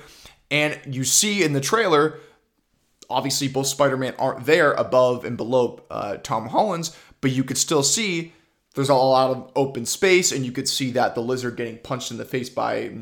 [0.51, 2.19] and you see in the trailer.
[3.09, 7.83] Obviously, both Spider-Man aren't there above and below uh, Tom Holland's, but you could still
[7.83, 8.33] see
[8.77, 12.13] there's a lot of open space, and you could see that the lizard getting punched
[12.13, 12.93] in the face by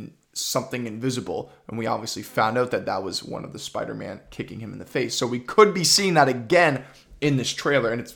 [0.40, 1.50] something invisible.
[1.68, 4.72] And we obviously found out that that was one of the Spider Man kicking him
[4.72, 5.14] in the face.
[5.14, 6.84] So we could be seeing that again
[7.20, 7.90] in this trailer.
[7.90, 8.14] And it's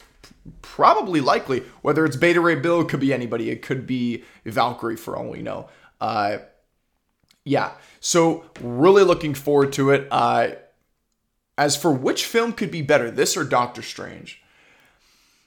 [0.61, 5.17] probably likely, whether it's Beta Ray Bill, could be anybody, it could be Valkyrie for
[5.17, 5.69] all we know.
[6.01, 6.39] Uh,
[7.45, 10.09] yeah, so really looking forward to it.
[10.11, 10.51] Uh,
[11.59, 14.42] as for which film could be better, this or Doctor Strange?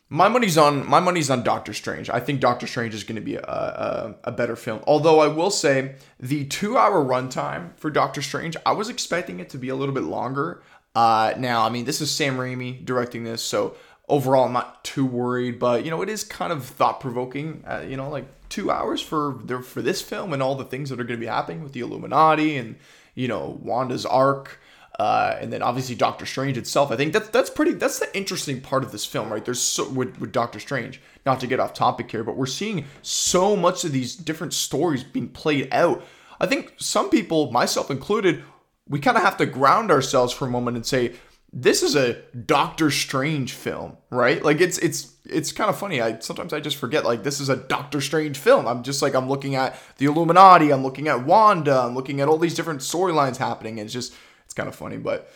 [0.10, 2.12] My money's on my money's on Doctor Strange.
[2.12, 4.82] I think Doctor Strange is going to be a, a, a, better film.
[4.86, 9.50] Although I will say the two hour runtime for Doctor Strange, I was expecting it
[9.50, 10.62] to be a little bit longer.
[10.94, 13.76] Uh, now, I mean, this is Sam Raimi directing this, so
[14.08, 15.58] overall, I'm not too worried.
[15.58, 17.64] But you know, it is kind of thought provoking.
[17.68, 21.00] Uh, you know, like two hours for for this film and all the things that
[21.00, 22.76] are going to be happening with the Illuminati and
[23.16, 24.60] you know Wanda's arc.
[24.98, 26.90] Uh, and then obviously Doctor Strange itself.
[26.92, 27.74] I think that's that's pretty.
[27.74, 29.44] That's the interesting part of this film, right?
[29.44, 31.02] There's so with, with Doctor Strange.
[31.26, 35.04] Not to get off topic here, but we're seeing so much of these different stories
[35.04, 36.04] being played out.
[36.40, 38.44] I think some people, myself included,
[38.88, 41.16] we kind of have to ground ourselves for a moment and say
[41.52, 44.44] this is a Doctor Strange film, right?
[44.44, 46.02] Like it's it's it's kind of funny.
[46.02, 48.68] I sometimes I just forget like this is a Doctor Strange film.
[48.68, 52.28] I'm just like I'm looking at the Illuminati, I'm looking at Wanda, I'm looking at
[52.28, 53.78] all these different storylines happening.
[53.78, 54.14] It's just
[54.56, 55.32] kind of funny, but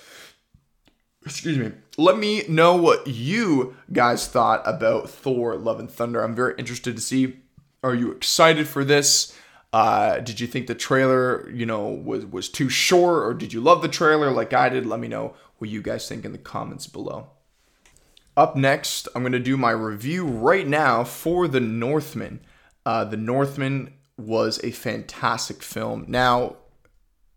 [1.25, 1.71] excuse me.
[1.97, 6.23] Let me know what you guys thought about Thor: Love and Thunder.
[6.23, 7.37] I'm very interested to see.
[7.83, 9.35] Are you excited for this?
[9.71, 13.61] Uh, did you think the trailer, you know, was was too short, or did you
[13.61, 14.85] love the trailer like I did?
[14.85, 17.29] Let me know what you guys think in the comments below.
[18.35, 22.39] Up next, I'm to do my review right now for The Northman.
[22.85, 26.05] Uh, the Northman was a fantastic film.
[26.07, 26.55] Now,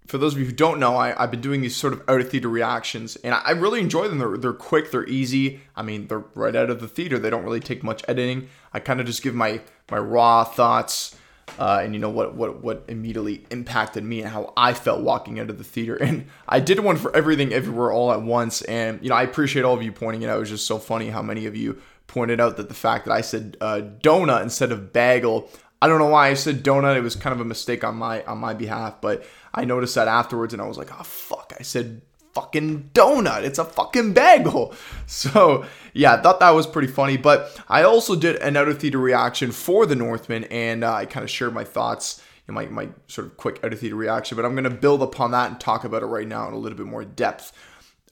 [0.07, 2.21] for those of you who don't know, I, have been doing these sort of out
[2.21, 4.19] of theater reactions, and I, I really enjoy them.
[4.19, 5.61] They're, they're quick, they're easy.
[5.77, 7.19] I mean, they're right out of the theater.
[7.19, 8.49] They don't really take much editing.
[8.73, 9.61] I kind of just give my
[9.91, 11.17] my raw thoughts
[11.59, 15.39] uh, and you know what what what immediately impacted me and how I felt walking
[15.41, 15.97] out of the theater.
[16.03, 18.63] And I did one for everything everywhere all at once.
[18.63, 20.37] And you know I appreciate all of you pointing it out.
[20.37, 23.13] It was just so funny how many of you pointed out that the fact that
[23.13, 25.49] I said uh, donut instead of bagel.
[25.83, 26.97] I don't know why I said donut.
[26.97, 30.07] It was kind of a mistake on my on my behalf, but I noticed that
[30.07, 31.53] afterwards, and I was like, oh fuck!
[31.59, 32.03] I said
[32.35, 33.43] fucking donut.
[33.43, 34.75] It's a fucking bagel.
[35.09, 37.17] So yeah, I thought that was pretty funny.
[37.17, 41.05] But I also did an out of theater reaction for The Northman, and uh, I
[41.05, 42.23] kind of shared my thoughts.
[42.47, 45.03] in my, my sort of quick out of theater reaction, but I'm going to build
[45.03, 47.53] upon that and talk about it right now in a little bit more depth.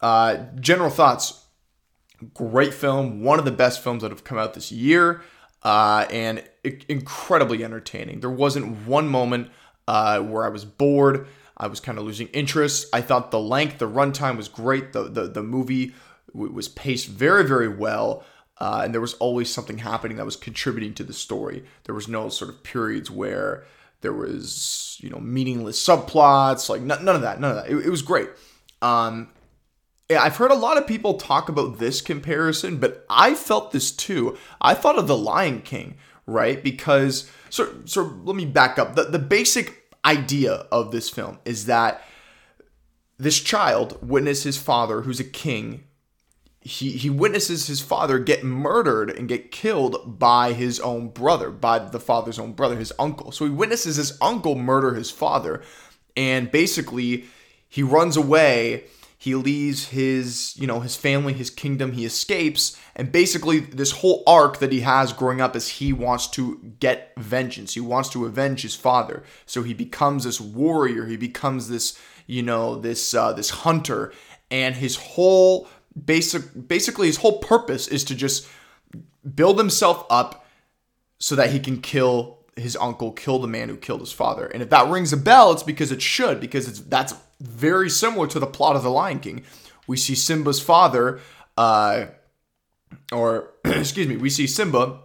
[0.01, 1.47] Uh, general thoughts
[2.35, 5.23] great film, one of the best films that have come out this year,
[5.63, 6.43] uh, and
[6.89, 8.21] incredibly entertaining.
[8.21, 9.51] There wasn't one moment
[9.87, 11.27] uh, where I was bored.
[11.57, 12.89] I was kind of losing interest.
[12.93, 14.93] I thought the length, the runtime was great.
[14.93, 15.95] The the, the movie
[16.33, 18.25] w- was paced very very well.
[18.59, 21.65] Uh, and there was always something happening that was contributing to the story.
[21.85, 23.65] There was no sort of periods where
[24.03, 27.71] there was you know meaningless subplots, like n- none of that, none of that.
[27.71, 28.29] It, it was great.
[28.83, 29.29] Um,
[30.17, 34.37] I've heard a lot of people talk about this comparison, but I felt this too.
[34.61, 35.97] I thought of The Lion King,
[36.27, 36.63] right?
[36.63, 38.95] Because so so let me back up.
[38.95, 42.03] The the basic idea of this film is that
[43.19, 45.85] this child witnesses his father, who's a king,
[46.63, 51.79] he, he witnesses his father get murdered and get killed by his own brother, by
[51.79, 53.33] the father's own brother, his uncle.
[53.33, 55.63] So he witnesses his uncle murder his father.
[56.17, 57.27] And basically,
[57.69, 58.85] he runs away
[59.21, 64.23] he leaves his you know his family his kingdom he escapes and basically this whole
[64.27, 67.73] arc that he has growing up is he wants to get vengeance.
[67.73, 69.23] He wants to avenge his father.
[69.47, 71.07] So he becomes this warrior.
[71.07, 74.13] He becomes this you know this uh, this hunter.
[74.51, 75.69] And his whole
[76.05, 78.49] basic basically his whole purpose is to just
[79.35, 80.47] build himself up
[81.19, 84.47] so that he can kill his uncle kill the man who killed his father.
[84.47, 88.27] And if that rings a bell, it's because it should, because it's that's very similar
[88.29, 89.45] to the plot of The Lion King.
[89.87, 91.21] We see Simba's father,
[91.57, 92.07] uh,
[93.13, 95.01] or excuse me, we see Simba,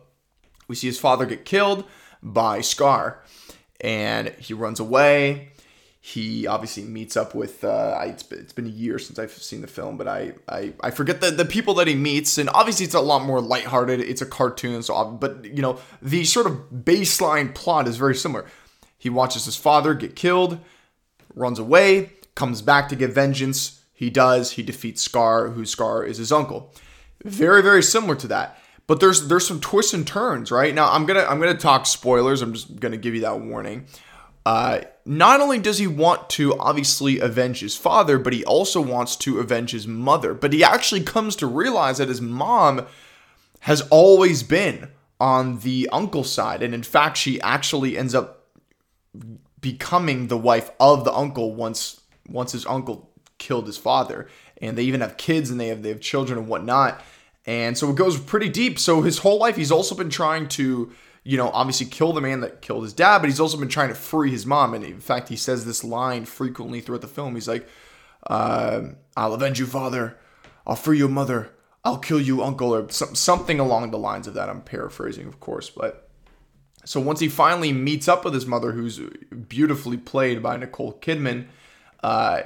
[0.68, 1.86] we see his father get killed
[2.22, 3.24] by Scar,
[3.82, 5.52] and he runs away
[6.08, 9.32] he obviously meets up with uh, I, it's, been, it's been a year since I've
[9.32, 12.48] seen the film, but I, I, I forget the, the people that he meets, and
[12.52, 14.02] obviously it's a lot more lighthearted.
[14.02, 18.46] It's a cartoon, so but you know the sort of baseline plot is very similar.
[19.00, 20.60] He watches his father get killed,
[21.34, 23.82] runs away, comes back to get vengeance.
[23.94, 24.52] He does.
[24.52, 26.74] He defeats Scar, who Scar is his uncle.
[27.24, 28.60] Very very similar to that.
[28.88, 30.74] But there's there's some twists and turns, right?
[30.74, 32.42] Now I'm gonna I'm gonna talk spoilers.
[32.42, 33.88] I'm just gonna give you that warning.
[34.46, 39.16] Uh, not only does he want to obviously avenge his father, but he also wants
[39.16, 40.36] to avenge his mother.
[40.36, 42.86] But he actually comes to realize that his mom
[43.62, 46.62] has always been on the uncle side.
[46.62, 48.48] And in fact, she actually ends up
[49.60, 54.28] becoming the wife of the uncle once once his uncle killed his father.
[54.62, 57.02] And they even have kids and they have they have children and whatnot.
[57.46, 58.80] And so it goes pretty deep.
[58.80, 60.92] So his whole life he's also been trying to
[61.28, 63.90] you know, obviously kill the man that killed his dad, but he's also been trying
[63.90, 64.76] to free his mom.
[64.76, 67.34] And in fact, he says this line frequently throughout the film.
[67.34, 67.68] He's like,
[68.28, 68.84] uh,
[69.18, 70.20] I'll avenge you, father.
[70.68, 71.50] I'll free your mother.
[71.84, 74.50] I'll kill you, uncle, or some, something along the lines of that.
[74.50, 75.72] I'm paraphrasing, of course.
[75.72, 76.08] But
[76.86, 79.00] so once he finally meets up with his mother, who's
[79.50, 81.48] beautifully played by Nicole Kidman,
[82.06, 82.44] uh,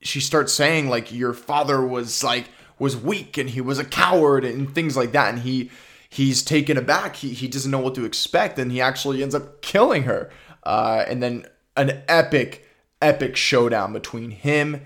[0.00, 4.44] she starts saying, like, your father was like, was weak and he was a coward
[4.44, 5.32] and things like that.
[5.32, 5.70] And he,
[6.10, 7.14] he's taken aback.
[7.14, 10.28] He, he doesn't know what to expect, and he actually ends up killing her.
[10.64, 12.68] Uh, and then an epic,
[13.00, 14.80] epic showdown between him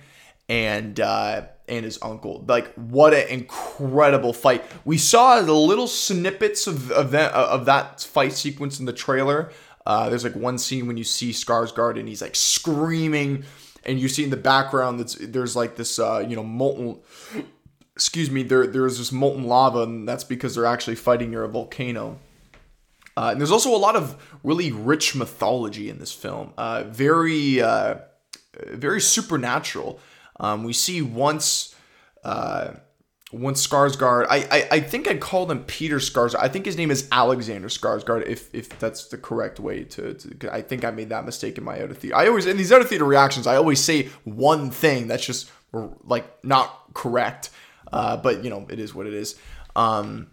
[0.51, 2.45] and uh, and his uncle.
[2.47, 4.65] Like what an incredible fight!
[4.85, 9.51] We saw the little snippets of of that, of that fight sequence in the trailer.
[9.89, 13.45] Uh, there's like one scene when you see Skarsgård and he's like screaming
[13.85, 17.01] and you see in the background that's there's like this uh, you know molten
[17.95, 21.49] excuse me there there's this molten lava and that's because they're actually fighting near a
[21.49, 22.19] volcano.
[23.17, 27.61] Uh, and there's also a lot of really rich mythology in this film uh, very
[27.61, 27.97] uh,
[28.67, 30.01] very supernatural.
[30.41, 31.75] Um, we see once
[32.23, 32.75] uh,
[33.31, 36.39] once Skarsgård, I, I I think I'd call him Peter Skarsgård.
[36.41, 40.15] I think his name is Alexander Skarsgård, if if that's the correct way to.
[40.15, 42.17] to I think I made that mistake in my out theater.
[42.17, 46.43] I always in these out theater reactions, I always say one thing that's just like
[46.43, 47.51] not correct,
[47.93, 49.39] uh, but you know it is what it is.
[49.77, 50.29] Um,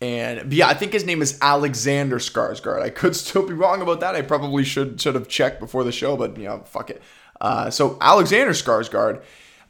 [0.00, 2.82] and yeah, I think his name is Alexander Skarsgård.
[2.82, 4.16] I could still be wrong about that.
[4.16, 7.00] I probably should should have checked before the show, but you know, fuck it.
[7.40, 9.22] Uh, so Alexander Skarsgård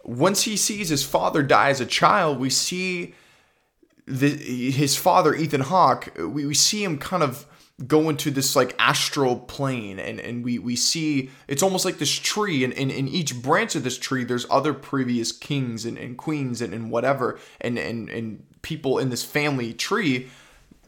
[0.05, 3.15] once he sees his father die as a child, we see
[4.07, 7.47] the, his father, Ethan Hawke, we, we see him kind of
[7.87, 12.15] go into this like astral plane and, and we, we see it's almost like this
[12.15, 16.19] tree and in, in each branch of this tree there's other previous kings and, and
[16.19, 20.29] queens and, and whatever and, and, and people in this family tree.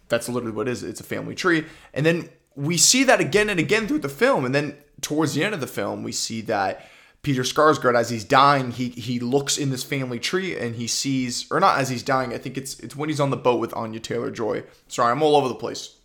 [0.08, 1.64] That's literally what it is it's a family tree.
[1.94, 5.42] And then we see that again and again through the film and then towards the
[5.42, 6.86] end of the film we see that
[7.22, 11.46] Peter Skarsgård, as he's dying, he he looks in this family tree and he sees,
[11.52, 12.32] or not as he's dying.
[12.34, 14.64] I think it's it's when he's on the boat with Anya Taylor Joy.
[14.88, 15.96] Sorry, I'm all over the place.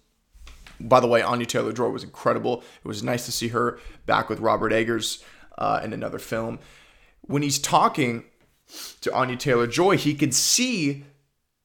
[0.80, 2.64] By the way, Anya Taylor Joy was incredible.
[2.84, 5.24] It was nice to see her back with Robert Eggers
[5.58, 6.60] uh, in another film.
[7.22, 8.26] When he's talking
[9.02, 11.04] to Anya Taylor Joy, he could see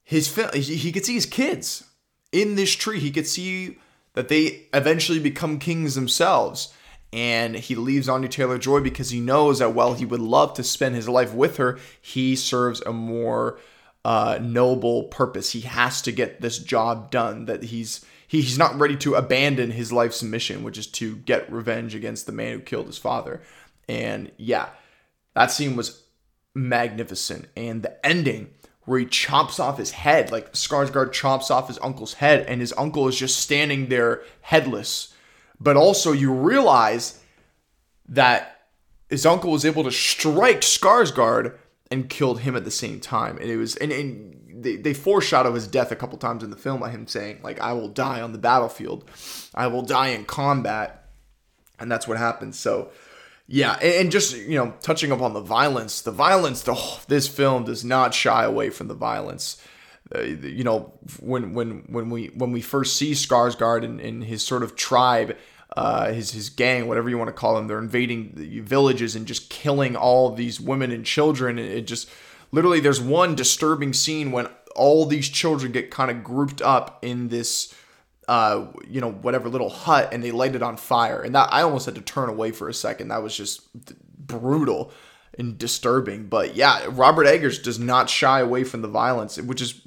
[0.03, 1.85] his he could see his kids
[2.33, 3.01] in this tree.
[3.01, 3.77] He could see
[4.15, 6.73] that they eventually become kings themselves
[7.13, 10.65] and he leaves Anya Taylor Joy because he knows that while he would love to
[10.65, 13.59] spend his life with her, he serves a more
[14.05, 15.53] uh, noble purpose.
[15.53, 17.45] He has to get this job done.
[17.45, 21.95] That he's he's not ready to abandon his life's mission, which is to get revenge
[21.95, 23.43] against the man who killed his father.
[23.89, 24.71] And yeah,
[25.35, 26.03] that scene was
[26.55, 27.47] magnificent.
[27.57, 28.51] And the ending
[28.85, 32.75] where he chops off his head, like Skarsgård chops off his uncle's head, and his
[32.77, 35.12] uncle is just standing there headless
[35.63, 37.21] but also you realize
[38.09, 38.67] that
[39.09, 41.57] his uncle was able to strike Skarsgård
[41.91, 43.37] and killed him at the same time.
[43.39, 46.57] And it was and, and they, they foreshadow his death a couple times in the
[46.57, 49.09] film by him saying, like, I will die on the battlefield.
[49.55, 51.11] I will die in combat.
[51.79, 52.59] And that's what happens.
[52.59, 52.91] So
[53.49, 57.65] yeah, and, just you know, touching upon the violence, the violence, the, oh, this film
[57.65, 59.63] does not shy away from the violence.
[60.15, 64.43] Uh, you know, when when when we when we first see Skarsgård and, and his
[64.43, 65.37] sort of tribe
[65.77, 67.67] uh, his his gang, whatever you want to call them.
[67.67, 71.59] They're invading the villages and just killing all these women and children.
[71.59, 72.11] It just
[72.51, 77.29] literally there's one disturbing scene when all these children get kind of grouped up in
[77.29, 77.75] this
[78.29, 81.63] uh, you know whatever little hut and they light it on fire and that I
[81.63, 83.09] almost had to turn away for a second.
[83.09, 84.93] That was just brutal
[85.39, 86.27] and disturbing.
[86.27, 89.81] But yeah, Robert Eggers does not shy away from the violence, which is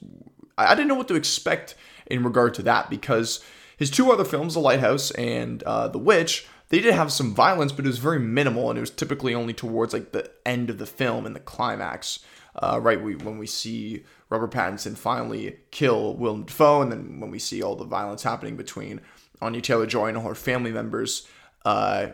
[0.57, 1.75] I didn't know what to expect
[2.07, 3.43] in regard to that because
[3.77, 7.71] his two other films, The Lighthouse and uh, The Witch, they did have some violence,
[7.71, 10.77] but it was very minimal, and it was typically only towards like the end of
[10.77, 12.19] the film and the climax.
[12.55, 17.29] Uh, right, we, when we see Robert Pattinson finally kill Willem Dafoe, and then when
[17.29, 19.01] we see all the violence happening between
[19.41, 21.27] Anya Taylor Joy and all her family members
[21.65, 22.07] uh,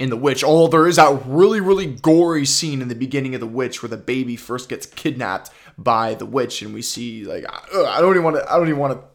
[0.00, 0.42] in The Witch.
[0.44, 3.90] Oh, there is that really, really gory scene in the beginning of The Witch where
[3.90, 8.24] the baby first gets kidnapped by the witch, and we see like I don't even
[8.24, 8.52] want to.
[8.52, 9.06] I don't even want to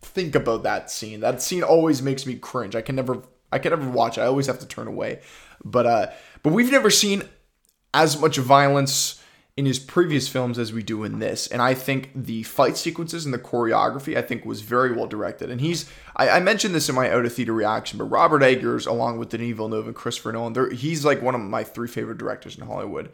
[0.00, 1.20] think about that scene.
[1.20, 2.74] That scene always makes me cringe.
[2.74, 4.18] I can never I can never watch.
[4.18, 5.20] I always have to turn away.
[5.64, 6.06] But uh
[6.42, 7.22] but we've never seen
[7.92, 9.22] as much violence
[9.56, 11.46] in his previous films as we do in this.
[11.48, 15.50] And I think the fight sequences and the choreography I think was very well directed.
[15.50, 18.86] And he's I, I mentioned this in my out of theater reaction, but Robert Eggers,
[18.86, 22.56] along with Denis Villeneuve and Christopher Nolan, he's like one of my three favorite directors
[22.56, 23.10] in Hollywood.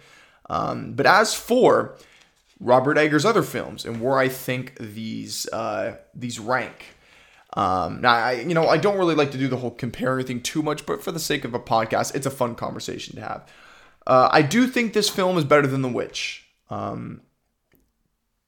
[0.49, 1.96] Um, but as for
[2.61, 6.97] Robert Eggers' other films and where I think these uh, these rank.
[7.55, 10.40] Um, now, I you know I don't really like to do the whole comparing thing
[10.40, 13.49] too much, but for the sake of a podcast, it's a fun conversation to have.
[14.07, 17.23] Uh, I do think this film is better than The Witch, um,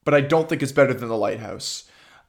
[0.05, 1.85] but I don't think it's better than The Lighthouse.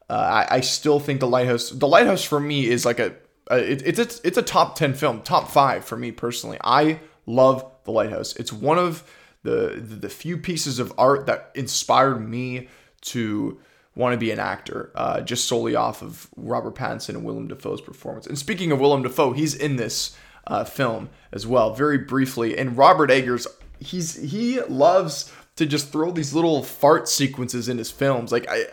[0.08, 1.70] Uh, I, I, still think The Lighthouse.
[1.70, 3.14] The Lighthouse for me is like a,
[3.48, 6.58] a it, it's it's it's a top ten film, top five for me personally.
[6.64, 8.34] I love The Lighthouse.
[8.34, 9.04] It's one of
[9.42, 12.68] the, the, few pieces of art that inspired me
[13.00, 13.58] to
[13.94, 17.80] want to be an actor, uh, just solely off of Robert Pattinson and Willem Dafoe's
[17.80, 18.26] performance.
[18.26, 20.16] And speaking of Willem Dafoe, he's in this
[20.46, 22.56] uh, film as well, very briefly.
[22.56, 23.46] And Robert Eggers,
[23.78, 28.32] he's he loves to just throw these little fart sequences in his films.
[28.32, 28.66] Like I,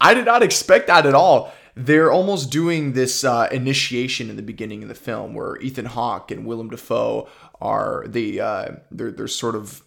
[0.00, 1.52] I did not expect that at all.
[1.74, 6.30] they're almost doing this uh, initiation in the beginning of the film where Ethan Hawke
[6.30, 7.28] and Willem Dafoe
[7.60, 9.82] are the uh, they're they're sort of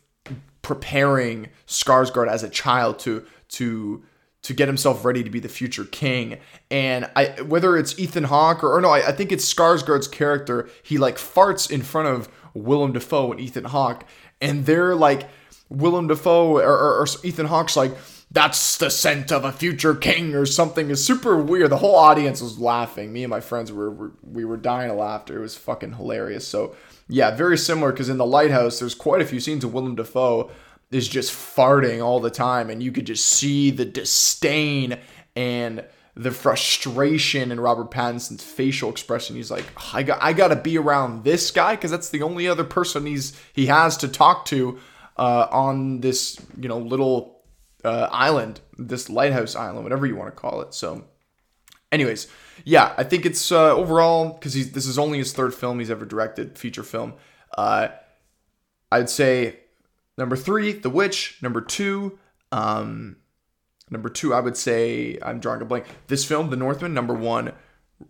[0.62, 4.04] preparing Skarsgård as a child to to
[4.42, 6.38] to get himself ready to be the future king.
[6.72, 10.70] And I whether it's Ethan Hawke or, or no, I, I think it's Skarsgård's character.
[10.84, 14.06] He like farts in front of Willem Dafoe and Ethan Hawke,
[14.42, 15.30] and they're like
[15.70, 17.96] Willem Dafoe or, or, or Ethan Hawke's like
[18.32, 21.72] that's the scent of a future king or something is super weird.
[21.72, 23.12] The whole audience was laughing.
[23.12, 25.38] Me and my friends were, were we were dying of laughter.
[25.38, 26.48] It was fucking hilarious.
[26.48, 26.76] So
[27.10, 30.52] yeah, very similar because in the lighthouse there's quite a few scenes of Willem Dafoe
[30.92, 34.98] is just farting all the time, and you could just see the disdain
[35.36, 35.84] and
[36.16, 39.36] the frustration in Robert Pattinson's facial expression.
[39.36, 42.48] He's like, I got I got to be around this guy because that's the only
[42.48, 44.80] other person he's he has to talk to
[45.18, 47.42] uh, on this you know little
[47.84, 50.74] uh, island, this lighthouse island, whatever you want to call it.
[50.74, 51.06] So,
[51.92, 52.28] anyways,
[52.64, 56.06] yeah, I think it's uh, overall because this is only his third film he's ever
[56.06, 57.14] directed, feature film.
[57.58, 57.90] Uh,
[58.92, 59.60] I'd say
[60.18, 61.38] number three, The Witch.
[61.42, 62.18] Number two,
[62.52, 63.18] um,
[63.90, 65.86] number two, I would say I'm drawing a blank.
[66.08, 66.94] This film, The Northman.
[66.94, 67.54] Number one,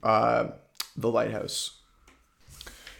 [0.04, 0.50] uh,
[0.95, 1.80] The Lighthouse.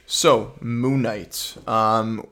[0.06, 1.56] So, Moon Knight.
[1.68, 2.26] Um,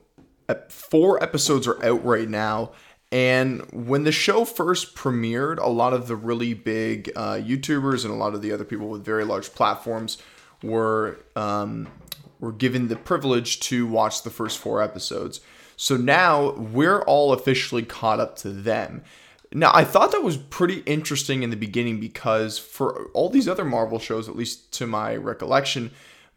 [0.68, 2.72] four episodes are out right now.
[3.10, 8.12] And when the show first premiered, a lot of the really big uh, YouTubers and
[8.12, 10.18] a lot of the other people with very large platforms
[10.62, 11.88] were um,
[12.38, 15.40] were given the privilege to watch the first four episodes.
[15.76, 19.02] So now we're all officially caught up to them.
[19.52, 23.64] Now, I thought that was pretty interesting in the beginning because for all these other
[23.64, 25.90] Marvel shows, at least to my recollection,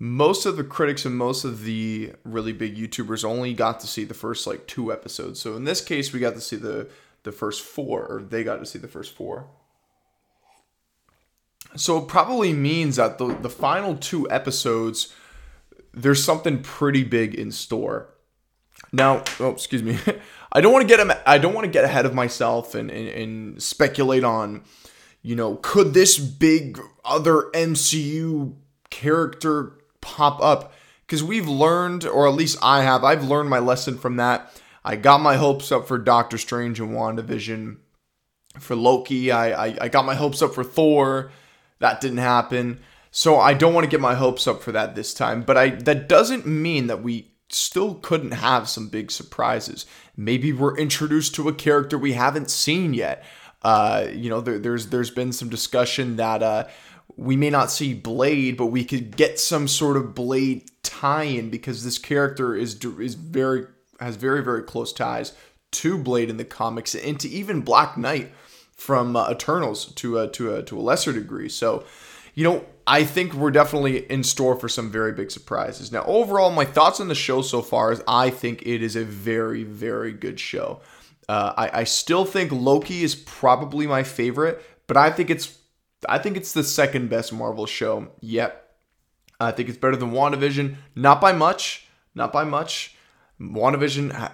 [0.04, 4.04] most of the critics and most of the really big YouTubers only got to see
[4.04, 5.39] the first like two episodes.
[5.39, 6.89] So in this case, we got to see the
[7.22, 9.45] the first four, or they got to see the first four.
[11.76, 15.14] So it probably means that the the final two episodes,
[15.93, 18.10] there's something pretty big in store.
[18.91, 19.99] Now, oh, excuse me.
[20.52, 23.08] I don't want to get I don't want to get ahead of myself and, and,
[23.08, 24.64] and speculate on,
[25.22, 28.56] you know, could this big other MCU
[28.89, 30.74] character pop up
[31.06, 34.52] because we've learned, or at least I have, I've learned my lesson from that.
[34.84, 37.78] I got my hopes up for Doctor Strange and WandaVision.
[38.60, 41.32] For Loki, I, I, I got my hopes up for Thor.
[41.80, 42.82] That didn't happen.
[43.12, 45.43] So I don't want to get my hopes up for that this time.
[45.43, 49.86] But I that doesn't mean that we still couldn't have some big surprises.
[50.16, 53.24] Maybe we're introduced to a character we haven't seen yet.
[53.64, 56.68] Uh, you know, there, there's there's been some discussion that uh,
[57.18, 61.84] we may not see Blade, but we could get some sort of Blade tie-in because
[61.84, 63.68] this character is is very
[63.99, 65.34] has very very close ties
[65.72, 68.32] to Blade in the comics and to even Black Knight
[68.74, 71.49] from uh, Eternals to a, to a to a lesser degree.
[71.49, 71.86] So,
[72.34, 75.91] you know, I think we're definitely in store for some very big surprises.
[75.91, 79.05] Now, overall, my thoughts on the show so far is I think it is a
[79.05, 80.82] very very good show.
[81.30, 85.57] Uh, I, I still think Loki is probably my favorite, but I think it's
[86.08, 88.72] I think it's the second best Marvel show yet.
[89.39, 92.95] I think it's better than WandaVision, not by much, not by much.
[93.39, 94.32] WandaVision,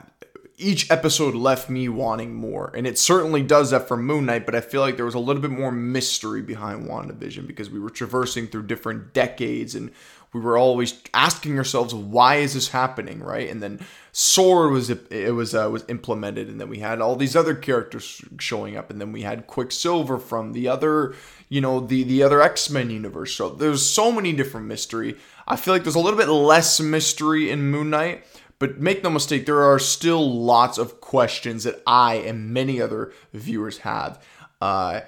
[0.58, 4.46] each episode left me wanting more, and it certainly does that for Moon Knight.
[4.46, 7.80] But I feel like there was a little bit more mystery behind WandaVision because we
[7.80, 9.92] were traversing through different decades and
[10.38, 13.50] we were always asking ourselves why is this happening right?
[13.50, 13.80] And then
[14.12, 18.22] sword was it was uh, was implemented and then we had all these other characters
[18.40, 21.16] showing up and then we had quicksilver from the other
[21.50, 23.34] you know the the other x-men universe.
[23.34, 25.18] So there's so many different mystery.
[25.48, 28.24] I feel like there's a little bit less mystery in moon knight
[28.60, 33.14] but make no mistake there are still lots of questions that i and many other
[33.34, 34.24] viewers have.
[34.60, 35.02] Uh,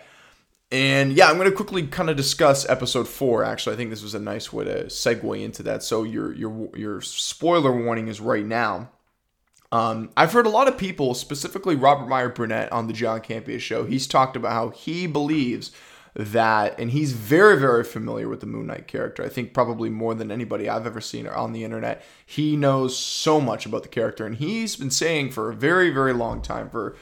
[0.71, 3.43] and yeah, I'm going to quickly kind of discuss episode four.
[3.43, 5.81] Actually, I think this was a nice way to segue into that.
[5.83, 8.89] So your your your spoiler warning is right now.
[9.71, 13.59] Um, I've heard a lot of people, specifically Robert Meyer Burnett on the John Campea
[13.59, 13.85] show.
[13.85, 15.71] He's talked about how he believes
[16.15, 19.23] that, and he's very very familiar with the Moon Knight character.
[19.23, 22.03] I think probably more than anybody I've ever seen on the internet.
[22.23, 26.13] He knows so much about the character, and he's been saying for a very very
[26.13, 26.95] long time for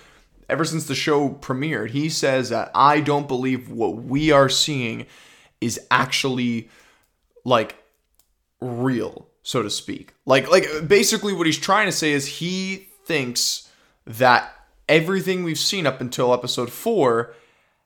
[0.49, 5.05] ever since the show premiered, he says that I don't believe what we are seeing
[5.61, 6.69] is actually
[7.43, 7.75] like
[8.61, 10.13] real, so to speak.
[10.25, 13.69] Like like basically what he's trying to say is he thinks
[14.05, 14.53] that
[14.87, 17.33] everything we've seen up until episode 4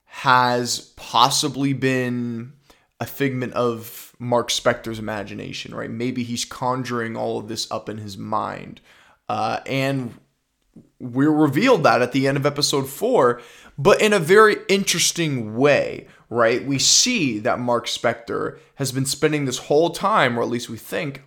[0.06, 2.52] has possibly been
[3.00, 5.90] a figment of Marc Spector's imagination, right?
[5.90, 8.80] Maybe he's conjuring all of this up in his mind.
[9.28, 10.14] Uh, and
[11.02, 13.42] we're revealed that at the end of episode four,
[13.76, 16.64] but in a very interesting way, right?
[16.64, 20.78] We see that Marc Spector has been spending this whole time, or at least we
[20.78, 21.22] think,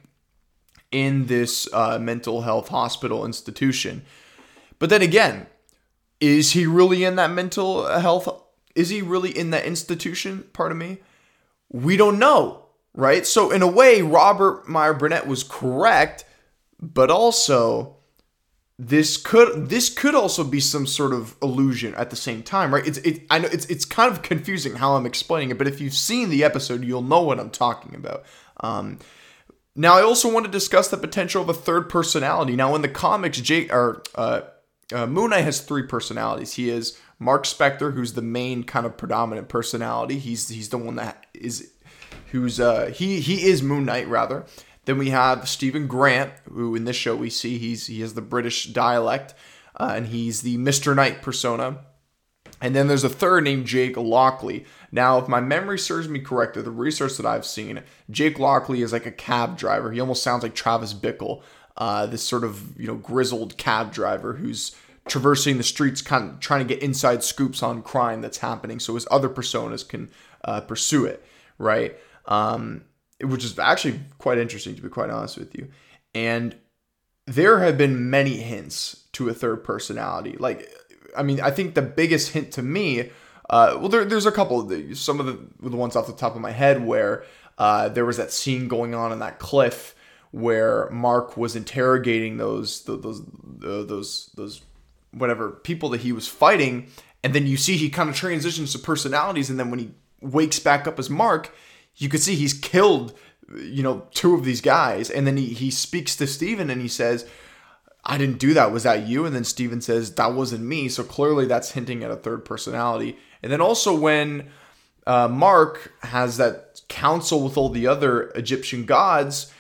[0.92, 4.06] in this uh, mental health hospital institution.
[4.80, 5.48] But then again,
[6.22, 8.30] is he really in that mental health?
[8.76, 10.46] Is he really in that institution?
[10.54, 11.00] Pardon me.
[11.70, 13.26] We don't know, right?
[13.28, 16.24] So in a way, Robert Meyer Burnett was correct,
[16.80, 17.95] but also
[18.78, 22.86] this could this could also be some sort of illusion at the same time, right?
[22.86, 25.80] It's it I know it's it's kind of confusing how I'm explaining it, but if
[25.80, 28.26] you've seen the episode, you'll know what I'm talking about.
[28.60, 29.00] Um,
[29.78, 32.56] now, I also want to discuss the potential of a third personality.
[32.56, 34.42] Now, in the comics, Jake or uh,
[34.94, 36.54] uh, Moon Knight has three personalities.
[36.54, 40.20] He is Marc Spector, who's the main kind of predominant personality.
[40.20, 41.72] He's he's the one that is
[42.32, 44.46] who's uh he he is Moon Knight rather.
[44.86, 48.22] Then we have Steven Grant, who in this show we see he's he has the
[48.22, 49.34] British dialect,
[49.80, 51.80] uh, and he's the Mister Knight persona.
[52.62, 54.66] And then there's a third named Jake Lockley.
[54.92, 58.94] Now, if my memory serves me correctly, the research that I've seen, Jake Lockley is
[58.94, 59.92] like a cab driver.
[59.92, 61.44] He almost sounds like Travis Bickle,
[61.76, 64.76] uh, this sort of you know grizzled cab driver who's
[65.08, 68.96] traversing the streets, kind of trying to get inside scoops on crime that's happening, so
[68.96, 70.10] his other personas can
[70.44, 71.24] uh, pursue it,
[71.58, 71.98] right?
[72.26, 72.86] Um,
[73.26, 75.68] which is actually quite interesting to be quite honest with you.
[76.14, 76.56] And
[77.28, 80.36] there have been many hints to a third personality.
[80.38, 80.70] Like,
[81.18, 83.10] I mean, I think the biggest hint to me,
[83.50, 86.14] uh, well, there, there's a couple of the, some of the, the ones off the
[86.14, 87.24] top of my head where
[87.58, 89.96] uh, there was that scene going on in that cliff
[90.32, 94.62] where Mark was interrogating those those those those, those
[95.12, 96.90] whatever people that he was fighting,
[97.24, 100.60] and then you see he kind of transitions to personalities, and then when he wakes
[100.60, 101.56] back up as Mark,
[101.98, 103.14] you could see he's killed,
[103.56, 105.10] you know, two of these guys.
[105.10, 107.26] And then he, he speaks to Steven and he says,
[108.04, 108.72] I didn't do that.
[108.72, 109.26] Was that you?
[109.26, 110.90] And then Steven says, That wasn't me.
[110.90, 113.18] So clearly that's hinting at a third personality.
[113.42, 114.50] And then also when
[115.08, 119.52] uh, Mark has that council with all the other Egyptian gods,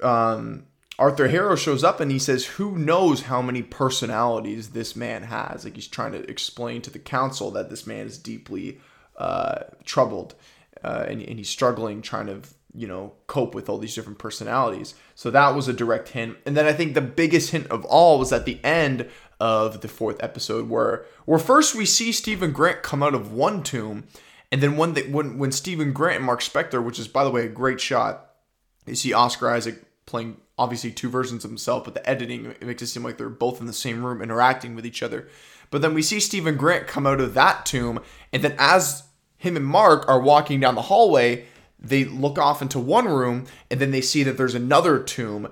[0.00, 0.66] um,
[0.98, 5.64] Arthur Harrow shows up and he says, Who knows how many personalities this man has?
[5.64, 8.80] Like he's trying to explain to the council that this man is deeply
[9.16, 10.34] uh, troubled
[10.82, 12.40] uh, and, and he's struggling trying to
[12.74, 14.94] you know cope with all these different personalities.
[15.14, 16.38] So that was a direct hint.
[16.46, 19.08] And then i think the biggest hint of all was at the end
[19.40, 23.62] of the fourth episode where where first we see steven grant come out of one
[23.62, 24.04] tomb
[24.52, 27.30] and then when they, when when steven grant and marc spector which is by the
[27.30, 28.30] way a great shot
[28.86, 32.82] you see oscar isaac playing obviously two versions of himself but the editing it makes
[32.82, 35.28] it seem like they're both in the same room interacting with each other.
[35.70, 38.00] But then we see steven grant come out of that tomb
[38.32, 39.04] and then as
[39.42, 41.46] him and Mark are walking down the hallway.
[41.80, 45.48] They look off into one room and then they see that there's another tomb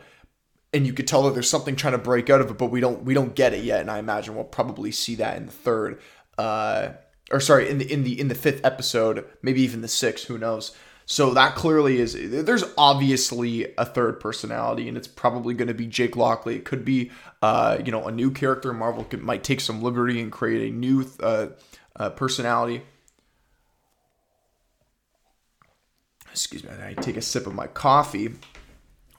[0.73, 2.79] and you could tell that there's something trying to break out of it, but we
[2.79, 3.81] don't we don't get it yet.
[3.81, 6.01] And I imagine we'll probably see that in the third,
[6.39, 6.91] uh,
[7.33, 10.29] or sorry, in the in the in the fifth episode, maybe even the sixth.
[10.29, 10.71] Who knows?
[11.05, 15.89] So that clearly is there's obviously a third personality, and it's probably going to be
[15.89, 16.55] Jake Lockley.
[16.55, 17.11] It could be
[17.43, 18.73] uh, you know a new character.
[18.73, 21.49] Marvel could, might take some liberty and create a new uh,
[21.97, 22.83] uh, personality.
[26.31, 28.35] Excuse me, I take a sip of my coffee.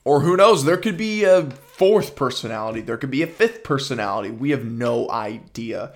[0.04, 4.30] Or who knows, there could be a fourth personality, there could be a fifth personality.
[4.30, 5.92] We have no idea.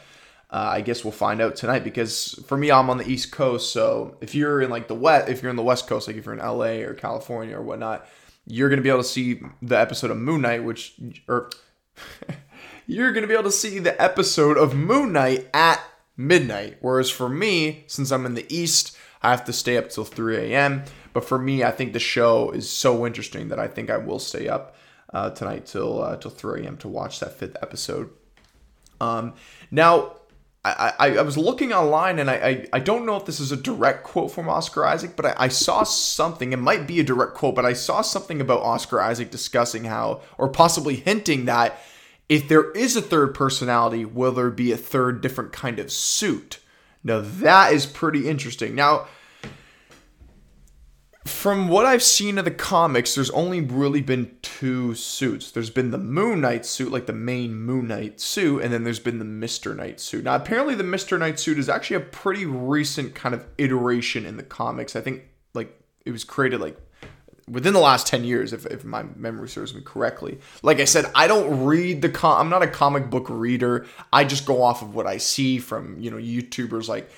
[0.49, 3.73] Uh, I guess we'll find out tonight because for me, I'm on the East Coast.
[3.73, 6.25] So if you're in like the West, if you're in the West Coast, like if
[6.25, 8.07] you're in LA or California or whatnot,
[8.47, 10.95] you're gonna be able to see the episode of Moon Knight, which
[11.27, 11.51] or
[12.87, 15.81] you're gonna be able to see the episode of Moon Knight at
[16.17, 16.77] midnight.
[16.81, 20.37] Whereas for me, since I'm in the East, I have to stay up till 3
[20.37, 20.85] a.m.
[21.17, 24.19] But for me, I think the show is so interesting that I think I will
[24.19, 24.77] stay up
[25.15, 26.77] uh, tonight till uh, till 3 a.m.
[26.77, 28.11] to watch that fifth episode.
[29.01, 29.33] Um,
[29.71, 30.17] now,
[30.63, 33.51] I, I, I, was looking online and I, I, I, don't know if this is
[33.51, 36.53] a direct quote from Oscar Isaac, but I, I saw something.
[36.53, 40.21] It might be a direct quote, but I saw something about Oscar Isaac discussing how,
[40.37, 41.81] or possibly hinting that
[42.29, 46.59] if there is a third personality, will there be a third different kind of suit?
[47.03, 48.75] Now, that is pretty interesting.
[48.75, 49.07] Now,
[51.27, 55.51] from what I've seen of the comics, there's only really been two suits.
[55.51, 58.99] There's been the Moon Knight suit, like the main Moon Knight suit, and then there's
[58.99, 59.77] been the Mr.
[59.77, 60.25] Knight suit.
[60.25, 61.19] Now, apparently, the Mr.
[61.19, 64.95] Knight suit is actually a pretty recent kind of iteration in the comics.
[64.97, 65.23] I think,
[65.55, 66.79] like, it was created, like,
[67.49, 70.39] within the last 10 years, if, if my memory serves me correctly.
[70.63, 73.87] Like I said, I don't read the com- I'm not a comic book reader.
[74.13, 77.11] I just go off of what I see from, you know, YouTubers like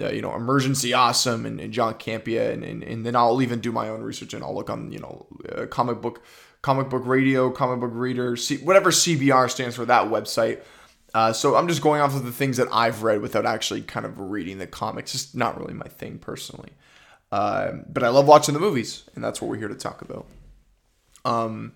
[0.00, 3.60] uh, you know, Emergency Awesome and, and John Campea, and, and, and then I'll even
[3.60, 6.22] do my own research and I'll look on, you know, uh, comic book,
[6.62, 10.62] comic book radio, comic book reader, C- whatever CBR stands for that website.
[11.14, 14.04] Uh, so I'm just going off of the things that I've read without actually kind
[14.04, 15.14] of reading the comics.
[15.14, 16.72] It's not really my thing personally.
[17.32, 20.26] Uh, but I love watching the movies, and that's what we're here to talk about.
[21.24, 21.72] Um,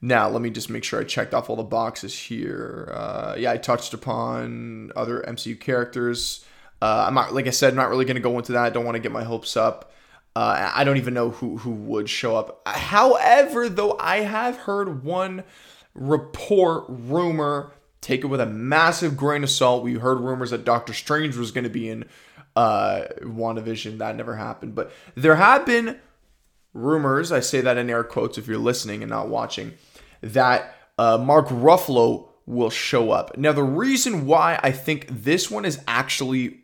[0.00, 2.90] now, let me just make sure I checked off all the boxes here.
[2.92, 6.44] Uh, yeah, I touched upon other MCU characters.
[6.82, 8.64] Uh, I'm not, like I said, not really going to go into that.
[8.64, 9.92] I don't want to get my hopes up.
[10.34, 12.66] Uh, I don't even know who who would show up.
[12.66, 15.44] However, though, I have heard one
[15.94, 19.84] report, rumor, take it with a massive grain of salt.
[19.84, 22.06] We heard rumors that Doctor Strange was going to be in
[22.56, 23.98] uh, WandaVision.
[23.98, 26.00] That never happened, but there have been
[26.74, 27.30] rumors.
[27.30, 29.74] I say that in air quotes if you're listening and not watching
[30.20, 33.36] that uh, Mark Ruffalo will show up.
[33.36, 36.61] Now, the reason why I think this one is actually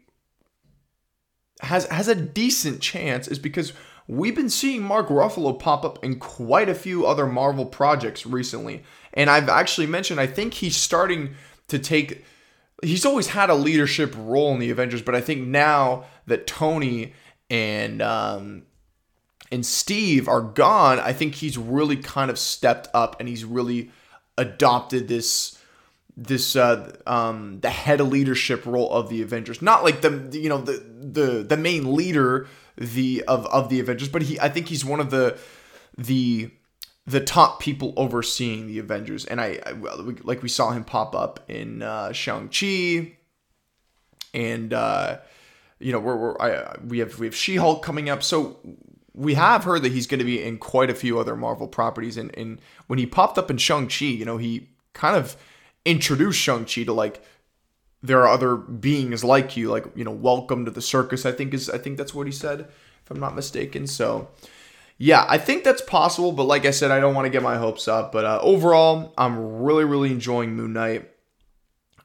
[1.60, 3.72] has has a decent chance is because
[4.06, 8.82] we've been seeing Mark Ruffalo pop up in quite a few other Marvel projects recently.
[9.14, 11.34] And I've actually mentioned I think he's starting
[11.68, 12.24] to take
[12.82, 17.12] he's always had a leadership role in the Avengers, but I think now that Tony
[17.50, 18.62] and um,
[19.50, 23.90] and Steve are gone, I think he's really kind of stepped up and he's really
[24.36, 25.57] adopted this
[26.20, 29.62] this uh um the head of leadership role of the Avengers.
[29.62, 34.08] Not like the you know the the the main leader the of of the Avengers,
[34.08, 35.38] but he I think he's one of the
[35.96, 36.50] the
[37.06, 39.24] the top people overseeing the Avengers.
[39.24, 43.16] And I, I like we saw him pop up in uh Shang-Chi
[44.34, 45.18] and uh
[45.78, 48.24] you know, we're, we're I, we have we have She-Hulk coming up.
[48.24, 48.58] So
[49.14, 52.16] we have heard that he's going to be in quite a few other Marvel properties.
[52.16, 55.36] And, and when he popped up in Shang-Chi, you know, he kind of
[55.88, 57.22] introduced Shang-Chi to like,
[58.02, 61.54] there are other beings like you, like, you know, welcome to the circus, I think
[61.54, 63.86] is, I think that's what he said, if I'm not mistaken.
[63.86, 64.28] So,
[64.98, 66.32] yeah, I think that's possible.
[66.32, 68.12] But like I said, I don't want to get my hopes up.
[68.12, 71.08] But uh, overall, I'm really, really enjoying Moon Knight.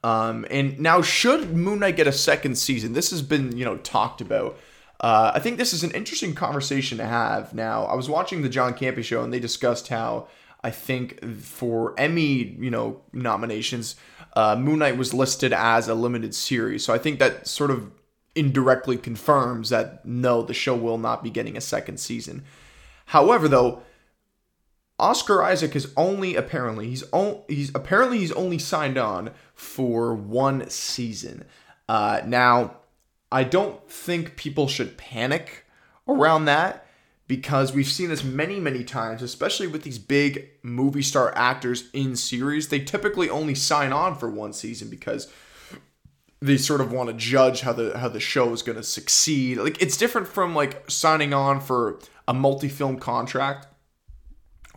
[0.04, 2.94] Um, and now, should Moon Knight get a second season?
[2.94, 4.60] This has been, you know, talked about.
[5.00, 7.54] Uh, I think this is an interesting conversation to have.
[7.54, 10.28] Now, I was watching the John Campea show, and they discussed how
[10.64, 13.95] I think for Emmy, you know, nominations,
[14.36, 16.86] uh, Moon Knight was listed as a limited series.
[16.86, 17.91] So I think that sort of
[18.36, 22.43] indirectly confirms that no, the show will not be getting a second season.
[23.07, 23.84] However, though,
[24.97, 30.70] Oscar Isaac is only apparently he's on, he's apparently he's only signed on for one
[30.70, 31.45] season.
[31.89, 32.78] Uh, now
[33.32, 35.66] I don't think people should panic
[36.07, 36.83] around that
[37.36, 42.16] because we've seen this many, many times, especially with these big movie star actors in
[42.16, 42.68] series.
[42.68, 45.34] They typically only sign on for one season because
[46.44, 49.58] they sort of want to judge how the how the show is going to succeed.
[49.58, 53.66] Like it's different from like signing on for a multi-film contract.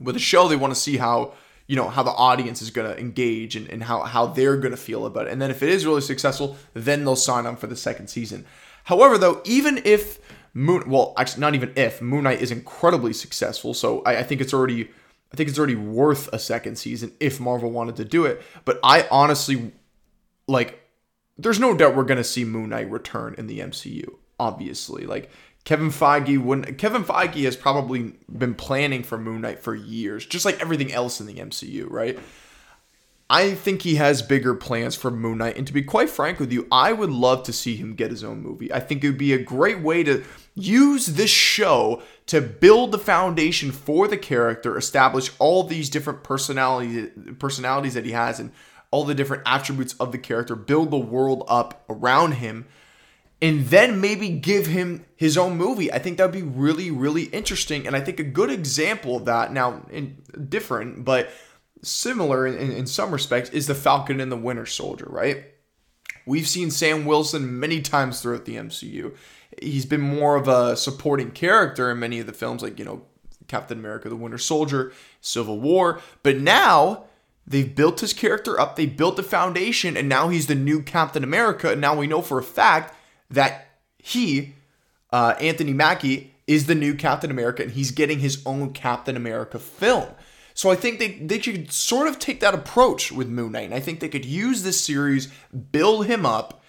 [0.00, 1.34] With a show, they want to see how
[1.66, 4.70] you know how the audience is going to engage and, and how, how they're going
[4.70, 7.56] to feel about it and then if it is really successful then they'll sign on
[7.56, 8.46] for the second season
[8.84, 10.20] however though even if
[10.56, 14.40] moon well actually not even if moon knight is incredibly successful so I, I think
[14.40, 14.88] it's already
[15.30, 18.80] i think it's already worth a second season if marvel wanted to do it but
[18.82, 19.72] i honestly
[20.48, 20.80] like
[21.36, 24.08] there's no doubt we're to see moon knight return in the mcu
[24.40, 25.30] obviously like
[25.64, 26.78] Kevin Feige wouldn't.
[26.78, 31.20] Kevin Feige has probably been planning for Moon Knight for years, just like everything else
[31.20, 32.16] in the MCU, right?
[33.28, 36.52] I think he has bigger plans for Moon Knight, and to be quite frank with
[36.52, 38.72] you, I would love to see him get his own movie.
[38.72, 40.22] I think it would be a great way to
[40.54, 47.10] use this show to build the foundation for the character, establish all these different personalities
[47.40, 48.52] personalities that he has, and
[48.92, 52.66] all the different attributes of the character, build the world up around him
[53.42, 55.92] and then maybe give him his own movie.
[55.92, 57.86] I think that would be really, really interesting.
[57.86, 61.28] And I think a good example of that, now in, different, but
[61.86, 65.44] similar in, in some respects, is the Falcon and the Winter Soldier, right?
[66.26, 69.14] We've seen Sam Wilson many times throughout the MCU.
[69.62, 73.02] He's been more of a supporting character in many of the films, like, you know,
[73.48, 76.00] Captain America, the Winter Soldier, Civil War.
[76.22, 77.04] But now
[77.46, 81.22] they've built his character up, they built the foundation, and now he's the new Captain
[81.22, 81.70] America.
[81.70, 82.94] And now we know for a fact
[83.30, 83.68] that
[83.98, 84.54] he,
[85.12, 89.58] uh, Anthony Mackie, is the new Captain America and he's getting his own Captain America
[89.58, 90.08] film.
[90.56, 93.66] So I think they, they could sort of take that approach with Moon Knight.
[93.66, 95.26] And I think they could use this series,
[95.70, 96.62] build him up.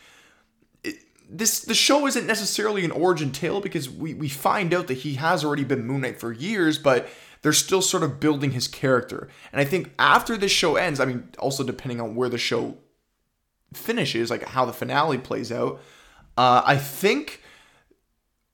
[1.30, 5.14] This the show isn't necessarily an origin tale because we, we find out that he
[5.16, 7.08] has already been Moon Knight for years, but
[7.42, 9.30] they're still sort of building his character.
[9.54, 12.78] And I think after this show ends, I mean, also depending on where the show
[13.74, 15.82] finishes, like how the finale plays out,
[16.36, 17.42] uh, I think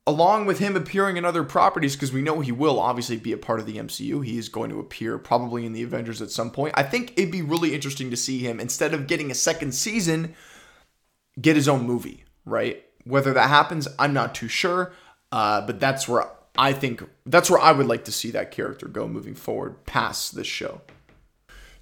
[0.05, 3.37] along with him appearing in other properties, because we know he will obviously be a
[3.37, 6.51] part of the MCU, he is going to appear probably in the Avengers at some
[6.51, 6.73] point.
[6.75, 10.35] I think it'd be really interesting to see him, instead of getting a second season,
[11.39, 12.83] get his own movie, right?
[13.05, 14.93] Whether that happens, I'm not too sure,
[15.31, 16.27] uh, but that's where
[16.57, 20.35] I think that's where I would like to see that character go moving forward past
[20.35, 20.81] this show.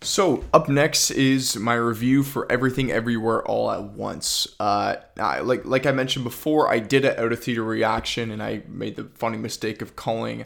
[0.03, 4.47] So up next is my review for Everything Everywhere All at Once.
[4.59, 8.41] Uh, I, like like I mentioned before, I did an out of theater reaction, and
[8.41, 10.45] I made the funny mistake of calling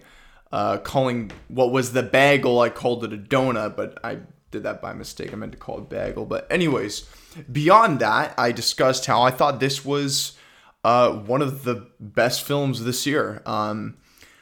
[0.52, 2.60] uh, calling what was the bagel.
[2.60, 4.20] I called it a donut, but I
[4.52, 5.32] did that by mistake.
[5.32, 6.26] I meant to call it bagel.
[6.26, 7.10] But anyways,
[7.50, 10.38] beyond that, I discussed how I thought this was
[10.84, 13.42] uh, one of the best films this year.
[13.46, 14.00] Um,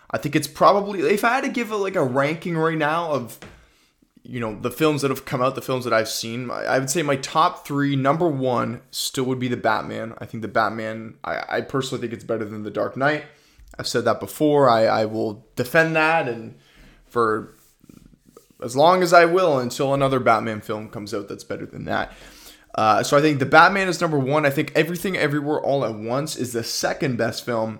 [0.10, 3.12] I think it's probably if I had to give it like a ranking right now
[3.12, 3.40] of
[4.24, 6.90] you know the films that have come out the films that i've seen i would
[6.90, 10.14] say my top three number one still would be the batman.
[10.18, 13.26] I think the batman i, I personally think it's better than the dark knight.
[13.78, 14.70] I've said that before.
[14.70, 16.58] I, I will defend that and
[17.06, 17.54] for
[18.64, 22.14] as long as i will until another batman film comes out that's better than that.
[22.76, 24.46] Uh, so i think the batman is number one.
[24.46, 27.80] I think everything everywhere all at once is the second best film.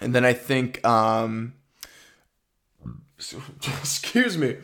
[0.00, 1.52] And then i think um,
[3.18, 4.56] excuse me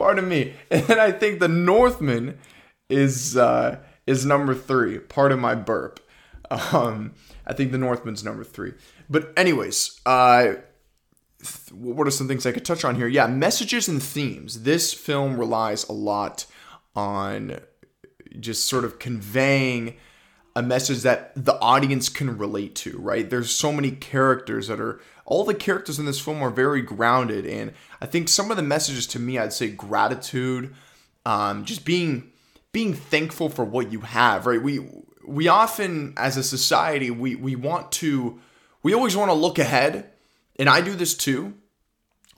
[0.00, 0.54] Pardon me.
[0.70, 2.38] And I think the Northman
[2.88, 4.98] is uh, is number three.
[4.98, 6.00] Part of my burp.
[6.50, 7.12] Um,
[7.46, 8.72] I think the Northman's number three.
[9.08, 10.54] But anyways, uh,
[11.70, 13.06] what are some things I could touch on here?
[13.06, 14.62] Yeah, messages and themes.
[14.62, 16.46] This film relies a lot
[16.96, 17.60] on
[18.40, 19.96] just sort of conveying
[20.56, 23.28] a message that the audience can relate to, right?
[23.28, 27.46] There's so many characters that are all the characters in this film are very grounded
[27.46, 30.74] and I think some of the messages to me I'd say gratitude,
[31.26, 32.30] um, just being
[32.72, 34.62] being thankful for what you have, right?
[34.62, 34.80] We
[35.26, 38.40] we often as a society we we want to
[38.82, 40.10] we always want to look ahead
[40.58, 41.54] and I do this too.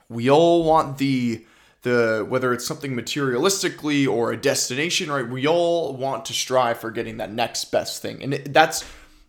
[0.09, 1.45] We all want the
[1.83, 5.27] the whether it's something materialistically or a destination, right?
[5.27, 8.85] We all want to strive for getting that next best thing, and that's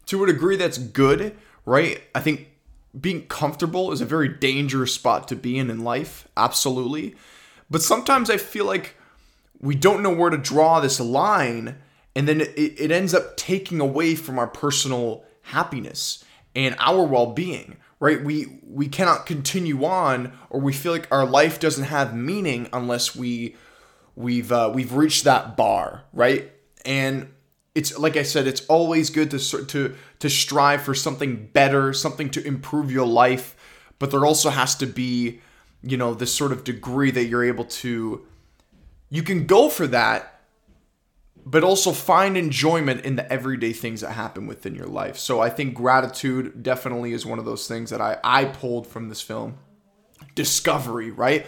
[0.07, 2.01] to a degree that's good, right?
[2.14, 2.49] I think
[2.99, 7.16] being comfortable is a very dangerous spot to be in in life, absolutely.
[7.70, 8.97] But sometimes I feel like
[9.61, 11.76] we don't know where to draw this line,
[12.14, 16.24] and then it, it ends up taking away from our personal happiness
[16.55, 21.61] and our well-being right we we cannot continue on or we feel like our life
[21.61, 23.55] doesn't have meaning unless we
[24.16, 26.51] we've uh, we've reached that bar right
[26.84, 27.28] and
[27.74, 29.95] it's like i said it's always good to to
[30.25, 33.55] to strive for something better something to improve your life
[33.99, 35.41] but there also has to be
[35.83, 38.27] you know this sort of degree that you're able to
[39.11, 40.35] you can go for that
[41.47, 45.18] but also find enjoyment in the everyday things that happen within your life.
[45.18, 49.09] So I think gratitude definitely is one of those things that I, I pulled from
[49.09, 49.59] this film.
[50.35, 51.47] Discovery, right?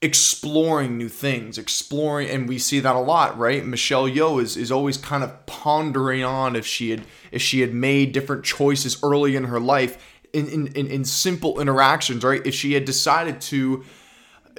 [0.00, 3.66] Exploring new things, exploring, and we see that a lot, right?
[3.66, 7.74] Michelle Yeoh is, is always kind of pondering on if she had if she had
[7.74, 9.98] made different choices early in her life
[10.32, 12.44] in, in, in, in simple interactions, right?
[12.46, 13.84] If she had decided to,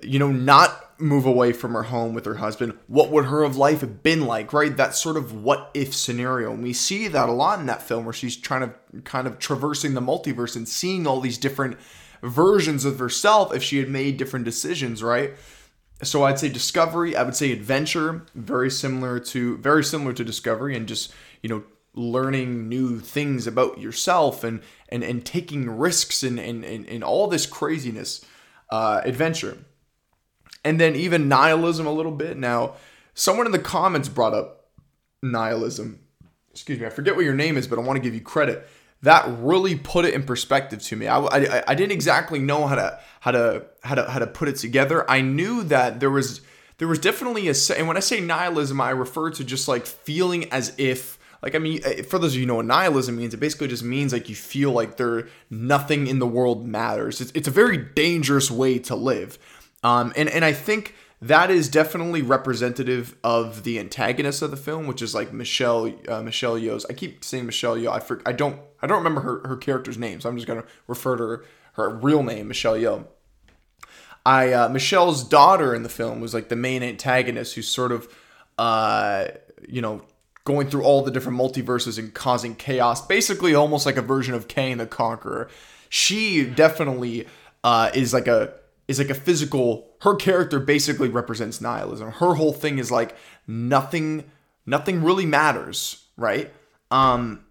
[0.04, 3.56] you know, not move away from her home with her husband, what would her of
[3.56, 4.76] life have been like, right?
[4.76, 6.52] That sort of what if scenario.
[6.52, 9.40] And we see that a lot in that film where she's trying to kind of
[9.40, 11.78] traversing the multiverse and seeing all these different
[12.22, 15.34] versions of herself if she had made different decisions, right?
[16.01, 20.76] So I'd say discovery, I would say adventure, very similar to very similar to discovery
[20.76, 21.63] and just, you know,
[21.93, 27.45] learning new things about yourself and and and taking risks and and and, all this
[27.45, 28.24] craziness.
[28.72, 29.57] Uh, adventure
[30.63, 32.38] and then even nihilism a little bit.
[32.38, 32.74] Now,
[33.13, 34.72] someone in the comments brought up
[35.22, 35.99] nihilism.
[36.51, 38.67] Excuse me, I forget what your name is, but I want to give you credit.
[39.04, 41.08] That really put it in perspective to me.
[41.08, 44.50] I, I, I didn't exactly know how to how to how to how to put
[44.50, 45.10] it together.
[45.10, 46.41] I knew that there was
[46.80, 50.52] there was definitely a and when I say nihilism, I refer to just like feeling
[50.52, 53.39] as if like I mean, eh, for those of you know what nihilism means, it
[53.39, 57.22] basically just means like you feel like there nothing in the world matters.
[57.22, 59.39] It's, it's a very dangerous way to live.
[59.84, 64.88] Um, and and I think that is definitely representative of the antagonist of the film,
[64.88, 66.86] which is like Michelle uh, Michelle Yeoh's.
[66.89, 67.91] I keep saying Michelle Yeoh.
[67.91, 70.63] I for, I don't I don't remember her her character's name, so I'm just gonna
[70.88, 73.05] refer to her, her real name, Michelle Yeoh.
[74.26, 78.07] I uh, Michelle's daughter in the film was like the main antagonist, who's sort of
[78.57, 79.28] uh,
[79.67, 80.01] you know
[80.45, 84.47] going through all the different multiverses and causing chaos, basically almost like a version of
[84.47, 85.49] Kang the Conqueror.
[85.89, 87.28] She definitely
[87.63, 88.53] uh, is like a
[88.90, 93.16] is like a physical her character basically represents nihilism her whole thing is like
[93.48, 94.26] nothing
[94.66, 96.52] nothing really matters right
[96.92, 97.46] um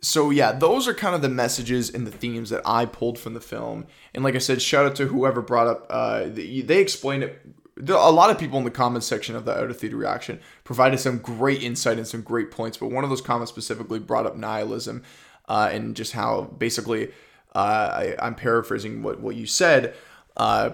[0.00, 3.34] so yeah, those are kind of the messages and the themes that I pulled from
[3.34, 3.86] the film.
[4.14, 5.86] And like I said, shout out to whoever brought up.
[5.90, 7.40] Uh, they explained it.
[7.88, 10.98] A lot of people in the comments section of the out of theater reaction provided
[10.98, 12.76] some great insight and some great points.
[12.76, 15.02] But one of those comments specifically brought up nihilism
[15.48, 17.08] uh, and just how basically
[17.54, 19.94] uh, I, I'm paraphrasing what what you said.
[20.38, 20.70] Uh,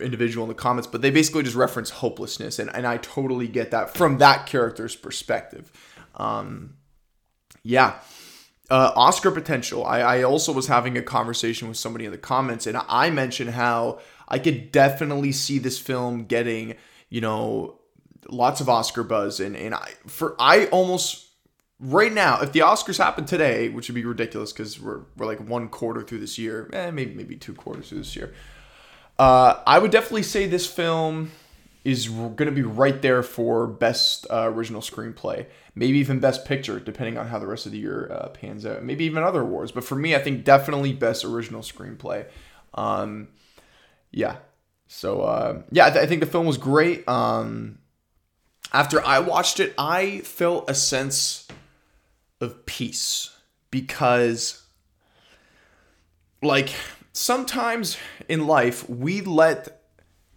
[0.00, 3.70] individual in the comments, but they basically just reference hopelessness, and, and I totally get
[3.70, 5.70] that from that character's perspective.
[6.16, 6.74] Um,
[7.62, 7.98] yeah.
[8.70, 9.84] Uh, Oscar potential.
[9.84, 13.50] I, I also was having a conversation with somebody in the comments, and I mentioned
[13.50, 16.74] how I could definitely see this film getting,
[17.10, 17.78] you know,
[18.30, 21.28] lots of Oscar buzz, and and I for I almost
[21.78, 25.46] right now, if the Oscars happen today, which would be ridiculous because we're we're like
[25.46, 28.32] one quarter through this year, eh, maybe maybe two quarters through this year.
[29.18, 31.30] Uh, I would definitely say this film
[31.84, 36.80] is going to be right there for best uh, original screenplay, maybe even best picture,
[36.80, 38.82] depending on how the rest of the year uh, pans out.
[38.82, 42.26] Maybe even other awards, but for me, I think definitely best original screenplay.
[42.72, 43.28] Um,
[44.10, 44.36] yeah.
[44.88, 47.06] So uh, yeah, I, th- I, think the film was great.
[47.08, 47.78] Um,
[48.72, 51.46] after I watched it, I felt a sense
[52.40, 53.36] of peace
[53.70, 54.62] because,
[56.42, 56.70] like,
[57.14, 57.96] sometimes
[58.28, 59.80] in life we let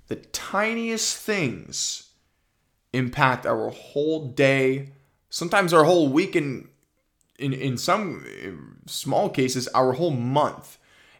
[0.07, 2.11] the tiniest things
[2.93, 4.93] impact our whole day,
[5.29, 6.69] sometimes our whole week, and
[7.37, 10.77] in, in some small cases, our whole month.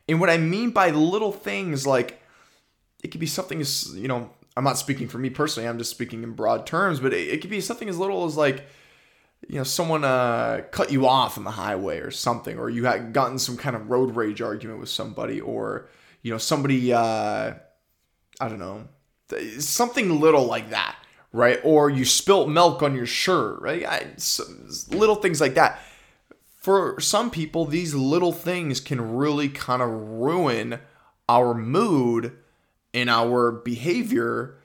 [0.08, 2.22] And what I mean by little things, like
[3.04, 5.92] it could be something as, you know, I'm not speaking for me personally, I'm just
[5.92, 8.66] speaking in broad terms, but it, it could be something as little as like,
[9.48, 13.14] you know, someone uh, cut you off on the highway or something, or you had
[13.14, 15.88] gotten some kind of road rage argument with somebody, or,
[16.22, 17.54] you know, somebody, uh,
[18.40, 18.88] I don't know,
[19.60, 20.98] something little like that,
[21.32, 21.60] right?
[21.64, 23.86] Or you spilt milk on your shirt, right?
[23.86, 24.08] I,
[24.90, 25.80] little things like that.
[26.58, 30.80] For some people, these little things can really kind of ruin
[31.30, 32.34] our mood
[32.94, 34.58] and our behavior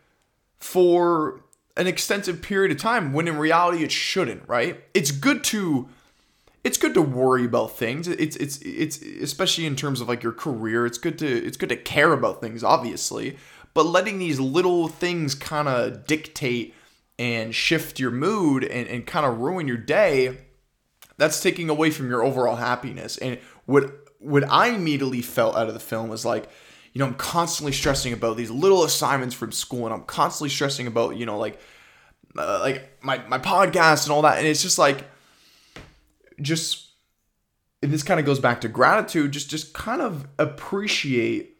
[0.58, 1.44] for
[1.76, 4.82] an extensive period of time when in reality it shouldn't, right?
[4.94, 5.88] It's good to
[6.64, 8.06] it's good to worry about things.
[8.06, 10.86] It's it's it's especially in terms of like your career.
[10.86, 13.36] It's good to it's good to care about things, obviously.
[13.74, 16.74] But letting these little things kind of dictate
[17.18, 20.38] and shift your mood and, and kind of ruin your day,
[21.16, 23.16] that's taking away from your overall happiness.
[23.18, 26.48] And what what I immediately felt out of the film was like,
[26.92, 30.86] you know, I'm constantly stressing about these little assignments from school, and I'm constantly stressing
[30.86, 31.58] about, you know, like,
[32.36, 35.04] uh, like my my podcast and all that, and it's just like,
[36.40, 36.90] just,
[37.82, 39.32] and this kind of goes back to gratitude.
[39.32, 41.56] Just just kind of appreciate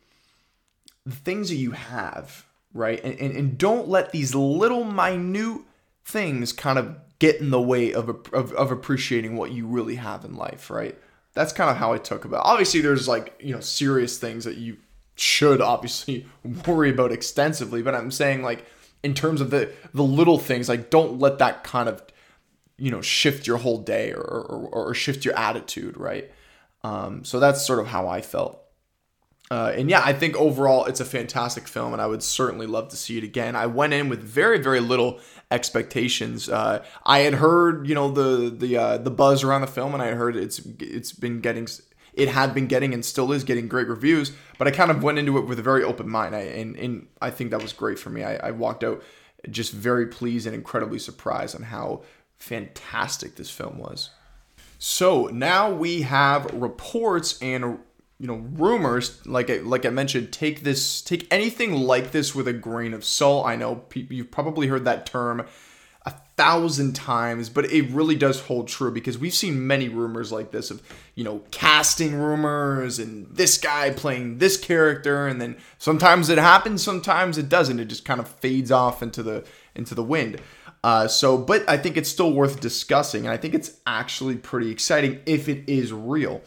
[1.07, 3.03] the things that you have, right?
[3.03, 5.63] And, and, and don't let these little minute
[6.05, 10.25] things kind of get in the way of, of, of appreciating what you really have
[10.25, 10.99] in life, right?
[11.35, 12.43] That's kind of how I took about.
[12.45, 14.77] Obviously, there's like you know serious things that you
[15.23, 16.27] should obviously
[16.67, 18.67] worry about extensively, but I'm saying like
[19.03, 22.03] in terms of the the little things, like don't let that kind of
[22.77, 26.31] you know shift your whole day or or, or shift your attitude, right?
[26.83, 28.59] Um, so that's sort of how I felt.
[29.51, 32.89] Uh, and yeah, I think overall it's a fantastic film, and I would certainly love
[32.89, 33.55] to see it again.
[33.55, 35.21] I went in with very, very little
[35.51, 36.49] expectations.
[36.49, 40.03] Uh, I had heard, you know, the the uh, the buzz around the film, and
[40.03, 41.69] I heard it's it's been getting
[42.15, 44.33] it had been getting and still is getting great reviews.
[44.59, 47.07] But I kind of went into it with a very open mind, I, and and
[47.21, 48.23] I think that was great for me.
[48.23, 49.03] I, I walked out
[49.51, 52.03] just very pleased and incredibly surprised on how
[52.39, 54.11] fantastic this film was.
[54.79, 57.79] So now we have reports and
[58.19, 62.47] you know rumors like I, like I mentioned take this take anything like this with
[62.47, 65.45] a grain of salt I know you've probably heard that term
[66.43, 70.73] thousand times but it really does hold true because we've seen many rumors like this
[70.73, 70.83] of
[71.15, 76.83] you know casting rumors and this guy playing this character and then sometimes it happens
[76.83, 77.79] sometimes it doesn't.
[77.79, 80.41] It just kind of fades off into the into the wind.
[80.83, 84.71] Uh, so but I think it's still worth discussing and I think it's actually pretty
[84.71, 86.43] exciting if it is real.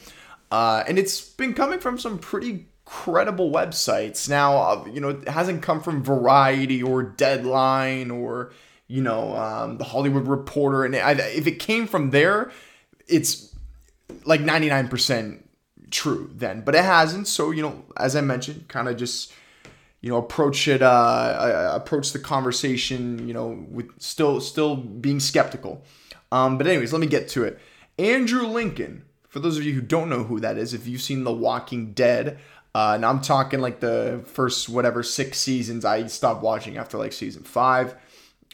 [0.51, 4.29] Uh, and it's been coming from some pretty credible websites.
[4.29, 8.51] Now, uh, you know, it hasn't come from Variety or Deadline or,
[8.87, 10.85] you know, um, the Hollywood Reporter.
[10.85, 12.51] And I, if it came from there,
[13.07, 13.55] it's
[14.25, 15.41] like 99%
[15.91, 16.61] true then.
[16.61, 17.27] But it hasn't.
[17.27, 19.33] So, you know, as I mentioned, kind of just
[20.01, 25.83] you know approach it uh, approach the conversation you know with still still being skeptical
[26.31, 27.59] um, but anyways let me get to it
[27.97, 29.03] andrew lincoln
[29.35, 31.91] for those of you who don't know who that is, if you've seen The Walking
[31.91, 32.39] Dead,
[32.73, 37.11] uh, and I'm talking like the first whatever six seasons, I stopped watching after like
[37.11, 37.95] season five.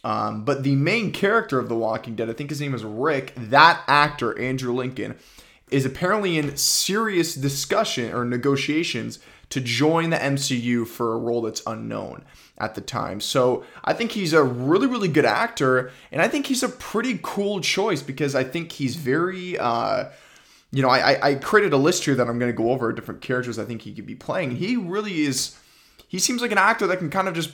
[0.03, 3.33] Um, but the main character of The Walking Dead, I think his name is Rick,
[3.35, 5.15] that actor, Andrew Lincoln,
[5.69, 11.61] is apparently in serious discussion or negotiations to join the MCU for a role that's
[11.67, 12.23] unknown
[12.57, 13.19] at the time.
[13.19, 17.19] So I think he's a really, really good actor, and I think he's a pretty
[17.21, 19.57] cool choice because I think he's very.
[19.57, 20.05] Uh,
[20.73, 23.19] you know, I, I created a list here that I'm going to go over different
[23.19, 24.55] characters I think he could be playing.
[24.55, 25.57] He really is.
[26.07, 27.51] He seems like an actor that can kind of just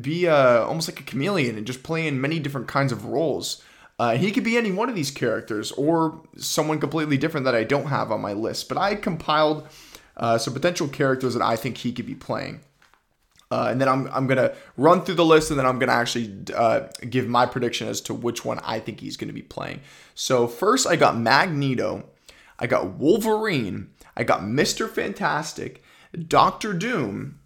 [0.00, 3.62] be uh, almost like a chameleon and just play in many different kinds of roles.
[3.98, 7.64] Uh, he could be any one of these characters or someone completely different that I
[7.64, 8.68] don't have on my list.
[8.68, 9.68] But I compiled
[10.16, 12.60] uh, some potential characters that I think he could be playing.
[13.50, 15.90] Uh, and then I'm, I'm going to run through the list and then I'm going
[15.90, 19.34] to actually uh, give my prediction as to which one I think he's going to
[19.34, 19.82] be playing.
[20.14, 22.04] So, first, I got Magneto,
[22.58, 24.88] I got Wolverine, I got Mr.
[24.88, 25.82] Fantastic,
[26.28, 27.40] Doctor Doom,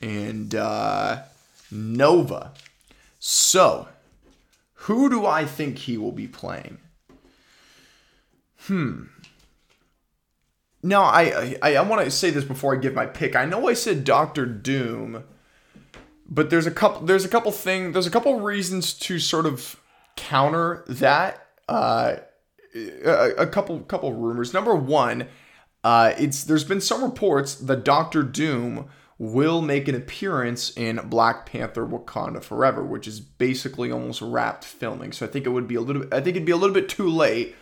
[0.00, 1.22] and uh,
[1.70, 2.52] Nova.
[3.18, 3.88] So,
[4.74, 6.78] who do I think he will be playing?
[8.60, 9.04] Hmm.
[10.82, 13.34] Now, I I, I want to say this before I give my pick.
[13.34, 15.24] I know I said Doctor Doom,
[16.28, 19.80] but there's a couple there's a couple thing there's a couple reasons to sort of
[20.16, 21.44] counter that.
[21.68, 22.16] Uh,
[22.74, 24.52] a, a couple couple rumors.
[24.52, 25.26] Number one,
[25.84, 28.88] uh, it's there's been some reports that Doctor Doom
[29.18, 35.12] will make an appearance in Black Panther Wakanda Forever, which is basically almost wrapped filming.
[35.12, 36.88] So I think it would be a little I think it'd be a little bit
[36.88, 37.56] too late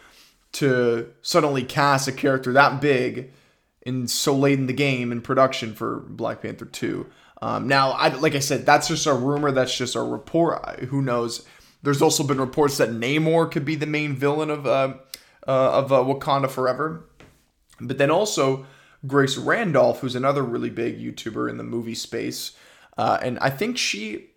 [0.52, 3.32] to suddenly cast a character that big
[3.86, 7.06] and so late in the game in production for Black Panther 2.
[7.40, 9.52] Um, now, I, like I said, that's just a rumor.
[9.52, 10.80] That's just a report.
[10.80, 11.46] Who knows?
[11.82, 14.94] There's also been reports that Namor could be the main villain of uh,
[15.46, 17.04] uh, of uh, Wakanda Forever.
[17.80, 18.66] But then also
[19.06, 22.52] Grace Randolph, who's another really big YouTuber in the movie space,
[22.96, 24.30] uh, and I think she,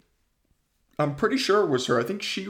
[0.97, 1.99] I'm pretty sure it was her.
[1.99, 2.47] I think she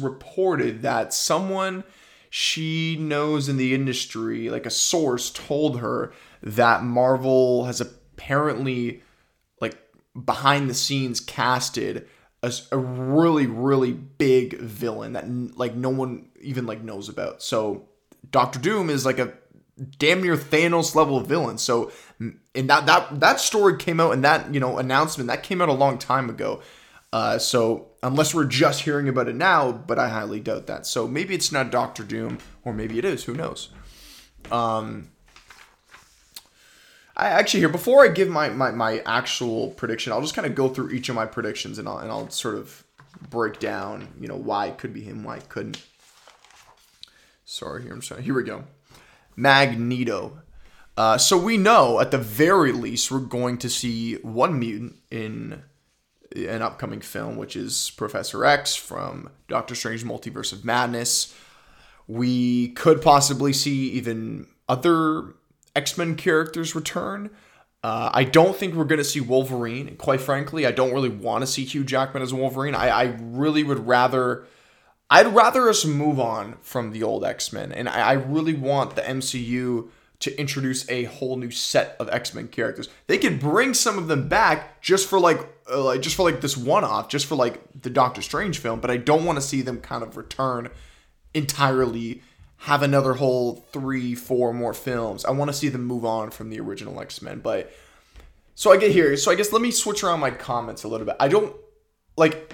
[0.00, 1.84] reported that someone
[2.30, 9.02] she knows in the industry, like a source, told her that Marvel has apparently,
[9.60, 9.76] like,
[10.24, 12.08] behind the scenes casted
[12.42, 15.26] a, a really, really big villain that,
[15.56, 17.42] like, no one even, like, knows about.
[17.42, 17.88] So,
[18.30, 19.32] Doctor Doom is like a
[19.98, 21.58] damn near Thanos level villain.
[21.58, 25.60] So, and that that that story came out and that you know announcement that came
[25.60, 26.62] out a long time ago.
[27.12, 30.84] Uh, so unless we're just hearing about it now, but I highly doubt that.
[30.84, 33.24] So maybe it's not Doctor Doom, or maybe it is.
[33.24, 33.68] Who knows?
[34.50, 35.12] Um,
[37.16, 40.54] I actually here before I give my, my my actual prediction, I'll just kind of
[40.54, 42.84] go through each of my predictions and I'll and I'll sort of
[43.30, 45.82] break down, you know, why it could be him, why it couldn't.
[47.44, 48.22] Sorry, here I'm sorry.
[48.22, 48.64] Here we go.
[49.36, 50.40] Magneto.
[50.96, 55.62] Uh, so we know at the very least we're going to see one mutant in
[56.36, 61.34] an upcoming film, which is Professor X from Doctor Strange Multiverse of Madness.
[62.06, 65.34] We could possibly see even other
[65.74, 67.30] X Men characters return.
[67.82, 69.88] Uh, I don't think we're going to see Wolverine.
[69.88, 72.74] And quite frankly, I don't really want to see Hugh Jackman as Wolverine.
[72.74, 74.46] I, I really would rather.
[75.14, 77.70] I'd rather us move on from the old X Men.
[77.70, 79.88] And I, I really want the MCU
[80.18, 82.88] to introduce a whole new set of X-Men characters.
[83.06, 85.38] They could bring some of them back just for like
[85.70, 88.90] uh, like just for like this one-off, just for like the Doctor Strange film, but
[88.90, 90.68] I don't want to see them kind of return
[91.32, 92.22] entirely
[92.56, 95.24] have another whole 3 4 more films.
[95.24, 97.72] I want to see them move on from the original X-Men, but
[98.56, 99.16] so I get here.
[99.16, 101.14] So I guess let me switch around my comments a little bit.
[101.20, 101.54] I don't
[102.16, 102.52] like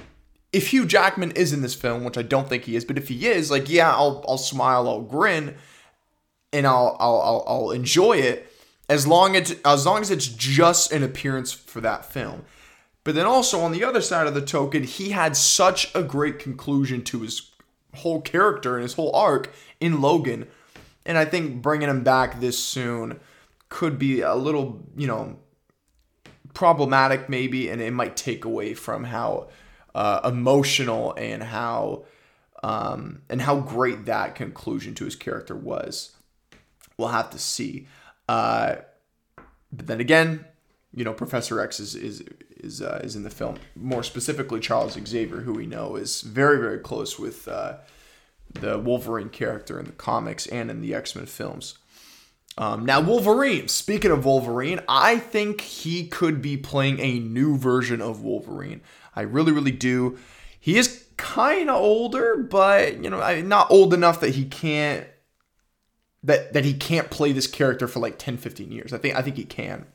[0.53, 3.09] if Hugh Jackman is in this film, which I don't think he is, but if
[3.09, 5.57] he is, like yeah, I'll I'll smile, I'll grin
[6.53, 8.53] and I'll I'll I'll, I'll enjoy it
[8.89, 12.45] as long as as long as it's just an appearance for that film.
[13.05, 16.39] But then also on the other side of the token, he had such a great
[16.39, 17.51] conclusion to his
[17.95, 20.47] whole character and his whole arc in Logan,
[21.07, 23.21] and I think bringing him back this soon
[23.69, 25.39] could be a little, you know,
[26.53, 29.49] problematic maybe, and it might take away from how
[29.95, 32.05] uh, emotional and how
[32.63, 36.15] um, and how great that conclusion to his character was.
[36.97, 37.87] We'll have to see.
[38.29, 38.77] Uh,
[39.73, 40.45] but then again,
[40.95, 42.25] you know, Professor X is is
[42.57, 43.57] is uh, is in the film.
[43.75, 47.79] More specifically, Charles Xavier, who we know is very very close with uh,
[48.53, 51.79] the Wolverine character in the comics and in the X Men films.
[52.59, 53.69] Um, now, Wolverine.
[53.69, 58.83] Speaking of Wolverine, I think he could be playing a new version of Wolverine.
[59.15, 60.19] I really, really do.
[60.59, 65.07] He is kind of older, but you know, not old enough that he can't
[66.23, 68.93] that that he can't play this character for like 10 15 years.
[68.93, 69.87] I think I think he can.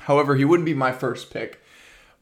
[0.00, 1.60] However, he wouldn't be my first pick.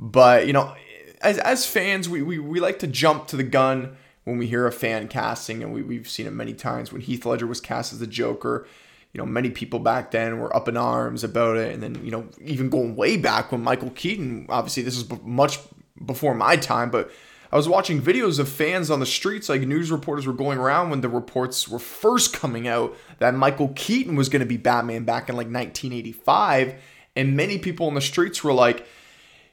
[0.00, 0.74] But, you know,
[1.20, 4.66] as as fans, we we, we like to jump to the gun when we hear
[4.66, 7.92] a fan casting, and we, we've seen it many times when Heath Ledger was cast
[7.92, 8.66] as the Joker.
[9.12, 12.10] You know, many people back then were up in arms about it, and then you
[12.10, 14.46] know, even going way back when Michael Keaton.
[14.48, 15.58] Obviously, this is much
[16.04, 17.10] before my time, but
[17.50, 20.90] I was watching videos of fans on the streets, like news reporters were going around
[20.90, 25.04] when the reports were first coming out that Michael Keaton was going to be Batman
[25.04, 26.74] back in like 1985.
[27.16, 28.86] And many people in the streets were like,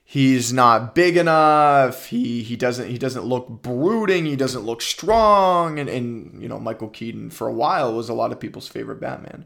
[0.03, 2.07] he's not big enough.
[2.07, 4.25] He he doesn't he doesn't look brooding.
[4.25, 5.79] He doesn't look strong.
[5.79, 8.99] And and you know Michael Keaton for a while was a lot of people's favorite
[8.99, 9.45] Batman.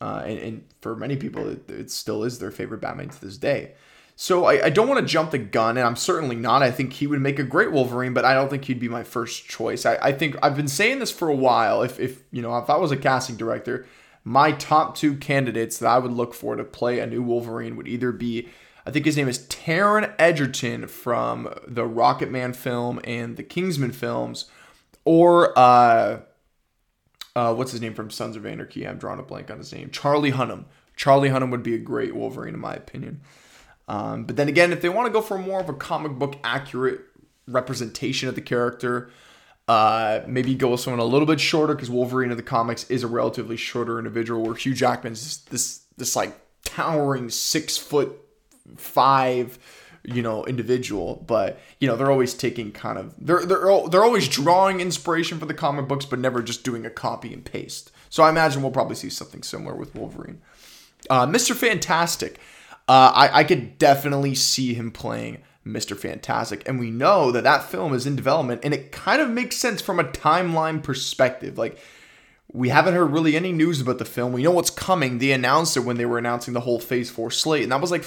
[0.00, 3.36] Uh, and, and for many people, it, it still is their favorite Batman to this
[3.36, 3.74] day.
[4.22, 6.62] So I, I don't want to jump the gun, and I'm certainly not.
[6.62, 9.02] I think he would make a great Wolverine, but I don't think he'd be my
[9.02, 9.86] first choice.
[9.86, 11.80] I, I think I've been saying this for a while.
[11.80, 13.86] If, if you know, if I was a casting director,
[14.22, 17.88] my top two candidates that I would look for to play a new Wolverine would
[17.88, 18.50] either be,
[18.84, 23.92] I think his name is Taron Egerton from the Rocket Man film and the Kingsman
[23.92, 24.50] films,
[25.06, 26.20] or uh,
[27.34, 28.86] uh, what's his name from Sons of Anarchy?
[28.86, 29.88] I'm drawing a blank on his name.
[29.88, 30.66] Charlie Hunnam.
[30.94, 33.22] Charlie Hunnam would be a great Wolverine in my opinion.
[33.90, 36.36] Um, but then again, if they want to go for more of a comic book
[36.44, 37.00] accurate
[37.48, 39.10] representation of the character,
[39.66, 43.02] uh, maybe go with someone a little bit shorter because Wolverine of the comics is
[43.02, 48.16] a relatively shorter individual, where Hugh Jackman's this this, this like towering six foot
[48.76, 49.58] five
[50.04, 51.24] you know individual.
[51.26, 55.46] But you know they're always taking kind of they're they're they're always drawing inspiration for
[55.46, 57.90] the comic books but never just doing a copy and paste.
[58.08, 60.40] So i imagine we'll probably see something similar with wolverine.
[61.08, 62.38] Uh, mr fantastic
[62.90, 65.96] uh, I, I could definitely see him playing Mr.
[65.96, 66.68] Fantastic.
[66.68, 69.80] And we know that that film is in development, and it kind of makes sense
[69.80, 71.56] from a timeline perspective.
[71.56, 71.78] Like,
[72.52, 74.32] we haven't heard really any news about the film.
[74.32, 75.18] We know what's coming.
[75.18, 77.92] They announced it when they were announcing the whole Phase 4 slate, and that was
[77.92, 78.02] like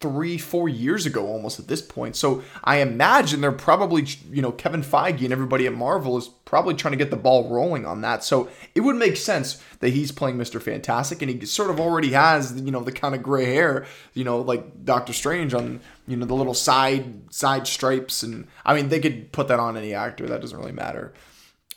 [0.00, 2.14] three, four years ago almost at this point.
[2.14, 6.74] So I imagine they're probably, you know, Kevin Feige and everybody at Marvel is probably
[6.74, 8.22] trying to get the ball rolling on that.
[8.22, 10.62] So it would make sense that he's playing Mr.
[10.62, 14.22] Fantastic and he sort of already has, you know, the kind of gray hair, you
[14.22, 18.90] know, like Doctor Strange on, you know, the little side side stripes and I mean
[18.90, 21.12] they could put that on any actor, that doesn't really matter.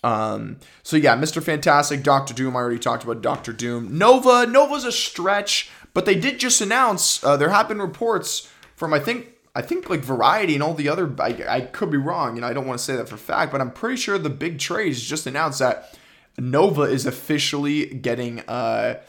[0.04, 1.44] Um, so yeah, Mr.
[1.44, 2.56] Fantastic, Doctor Doom.
[2.56, 3.98] I already talked about Doctor Doom.
[3.98, 5.70] Nova, Nova's a stretch.
[5.94, 9.90] But they did just announce uh, there have been reports from I think I think
[9.90, 12.68] like Variety and all the other I, I could be wrong, you know, I don't
[12.68, 15.60] want to say that for fact, but I'm pretty sure the big trades just announced
[15.60, 15.98] that
[16.38, 19.00] Nova is officially getting uh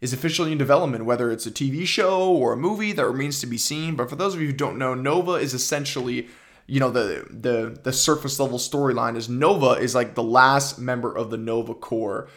[0.00, 3.46] is officially in development, whether it's a TV show or a movie that remains to
[3.46, 3.96] be seen.
[3.96, 6.28] But for those of you who don't know, Nova is essentially
[6.66, 11.14] you know the the the surface level storyline is Nova is like the last member
[11.14, 12.28] of the Nova Corps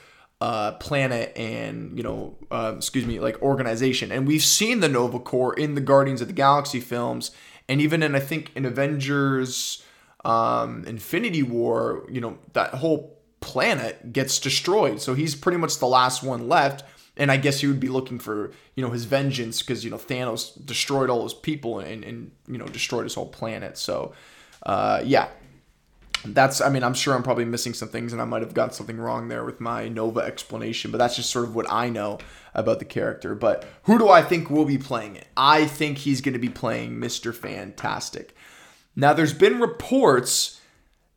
[0.43, 4.11] uh, planet and you know uh, excuse me like organization.
[4.11, 7.31] And we've seen the nova corps in the guardians of the galaxy films
[7.69, 9.81] and even in i think in avengers
[10.25, 15.01] um, infinity war you know that whole planet gets destroyed.
[15.01, 16.83] So he's pretty much the last one left.
[17.15, 19.97] And i guess he would be looking for you know his vengeance because you know
[19.97, 23.77] thanos destroyed all his people and, and you know destroyed his whole planet.
[23.77, 24.13] So
[24.65, 25.27] uh, yeah
[26.27, 28.73] that's i mean i'm sure i'm probably missing some things and i might have got
[28.73, 32.17] something wrong there with my nova explanation but that's just sort of what i know
[32.53, 33.35] about the character.
[33.35, 35.27] But who do i think will be playing it?
[35.35, 38.35] I think he's going to be playing mr fantastic.
[38.95, 40.59] Now there's been reports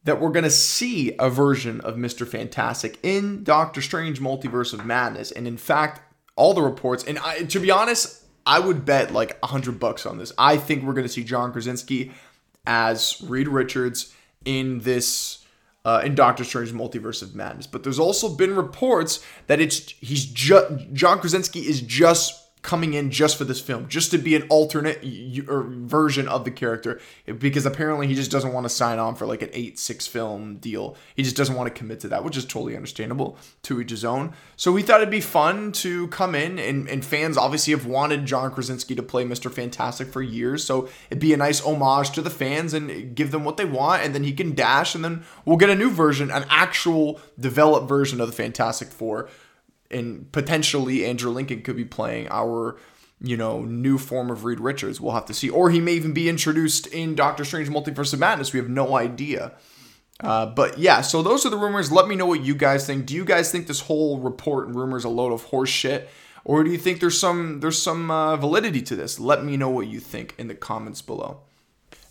[0.04, 4.86] that we're going to see a version of mr fantastic in doctor strange multiverse of
[4.86, 5.30] madness.
[5.30, 6.00] And in fact
[6.36, 10.18] all the reports and I, to be honest i would bet like 100 bucks on
[10.18, 10.32] this.
[10.38, 12.12] I think we're going to see john krasinski
[12.66, 14.12] as reed richards
[14.46, 15.44] in this
[15.84, 17.66] uh, in Doctor Strange Multiverse of Madness.
[17.66, 23.12] But there's also been reports that it's he's just John Krasinski is just coming in
[23.12, 27.00] just for this film, just to be an alternate version of the character,
[27.38, 30.56] because apparently he just doesn't want to sign on for like an eight six film
[30.56, 30.96] deal.
[31.14, 33.38] He just doesn't want to commit to that, which is totally understandable.
[33.62, 34.32] To each his own.
[34.56, 38.26] So we thought it'd be fun to come in, and, and fans obviously have wanted
[38.26, 40.64] John Krasinski to play Mister Fantastic for years.
[40.64, 44.02] So it'd be a nice homage to the fans and give them what they want,
[44.02, 47.88] and then he can dash, and then we'll get a new version, an actual developed
[47.88, 49.28] version of the Fantastic Four
[49.90, 52.76] and potentially Andrew Lincoln could be playing our
[53.20, 55.00] you know new form of Reed Richards.
[55.00, 58.20] We'll have to see, or he may even be introduced in Doctor Strange: Multiverse of
[58.20, 58.52] Madness.
[58.52, 59.52] We have no idea.
[60.20, 61.92] Uh, but yeah, so those are the rumors.
[61.92, 63.04] Let me know what you guys think.
[63.04, 66.08] Do you guys think this whole report and rumors a load of horse shit,
[66.44, 69.20] or do you think there's some there's some uh, validity to this?
[69.20, 71.40] Let me know what you think in the comments below.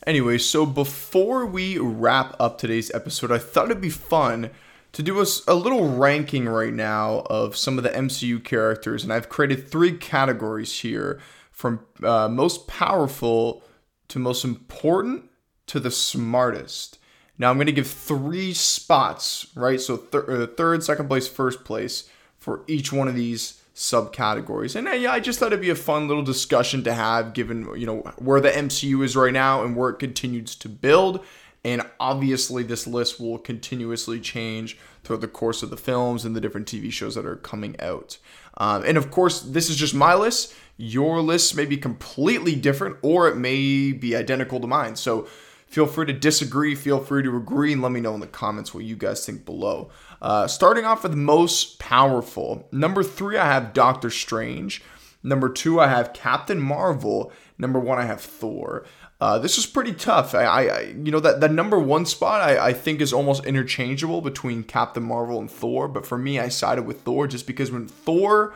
[0.06, 4.52] Anyway, so before we wrap up today's episode, I thought it'd be fun
[4.96, 9.12] to do a, a little ranking right now of some of the MCU characters, and
[9.12, 11.20] I've created three categories here
[11.52, 13.62] from uh, most powerful
[14.08, 15.30] to most important
[15.68, 16.98] to the smartest.
[17.38, 19.82] Now I'm going to give three spots, right?
[19.82, 24.78] So uh, third, second place, first place for each one of these subcategories.
[24.78, 27.68] And uh, yeah, I just thought it'd be a fun little discussion to have given,
[27.78, 31.22] you know, where the MCU is right now and where it continues to build.
[31.66, 36.40] And obviously, this list will continuously change throughout the course of the films and the
[36.40, 38.20] different TV shows that are coming out.
[38.58, 40.54] Um, and of course, this is just my list.
[40.78, 44.96] Your list may be completely different or it may be identical to mine.
[44.96, 45.24] So
[45.66, 48.72] feel free to disagree, feel free to agree, and let me know in the comments
[48.72, 49.90] what you guys think below.
[50.22, 52.68] Uh, starting off with the most powerful.
[52.72, 54.84] Number three, I have Doctor Strange.
[55.24, 57.32] Number two, I have Captain Marvel.
[57.58, 58.86] Number one, I have Thor.
[59.26, 60.36] Uh, this is pretty tough.
[60.36, 64.22] I, I, you know, that, that number one spot I, I think is almost interchangeable
[64.22, 65.88] between Captain Marvel and Thor.
[65.88, 68.54] But for me, I sided with Thor just because when Thor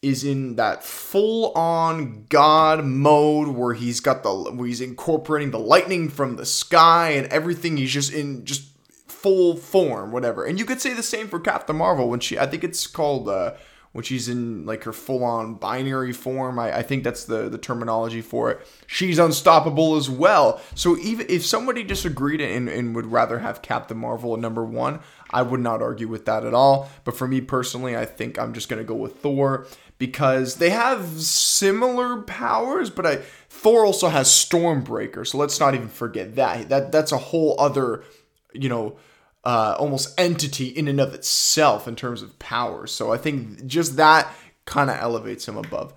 [0.00, 5.58] is in that full on God mode where he's got the where he's incorporating the
[5.58, 7.76] lightning from the sky and everything.
[7.76, 8.70] He's just in just
[9.08, 10.46] full form, whatever.
[10.46, 13.28] And you could say the same for Captain Marvel when she I think it's called
[13.28, 13.52] uh
[13.96, 16.58] when she's in like her full on binary form.
[16.58, 18.68] I, I think that's the, the terminology for it.
[18.86, 20.60] She's unstoppable as well.
[20.74, 25.00] So even if somebody disagreed and, and would rather have Captain Marvel at number one,
[25.30, 26.90] I would not argue with that at all.
[27.04, 29.66] But for me personally, I think I'm just gonna go with Thor
[29.96, 33.16] because they have similar powers, but I
[33.48, 36.68] Thor also has Stormbreaker, so let's not even forget that.
[36.68, 38.04] That that's a whole other,
[38.52, 38.98] you know,
[39.46, 42.84] uh, almost entity in and of itself in terms of power.
[42.88, 44.28] So I think just that
[44.64, 45.94] kind of elevates him above.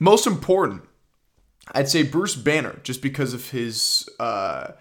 [0.00, 0.82] Most important,
[1.70, 4.72] I'd say Bruce Banner, just because of his, uh,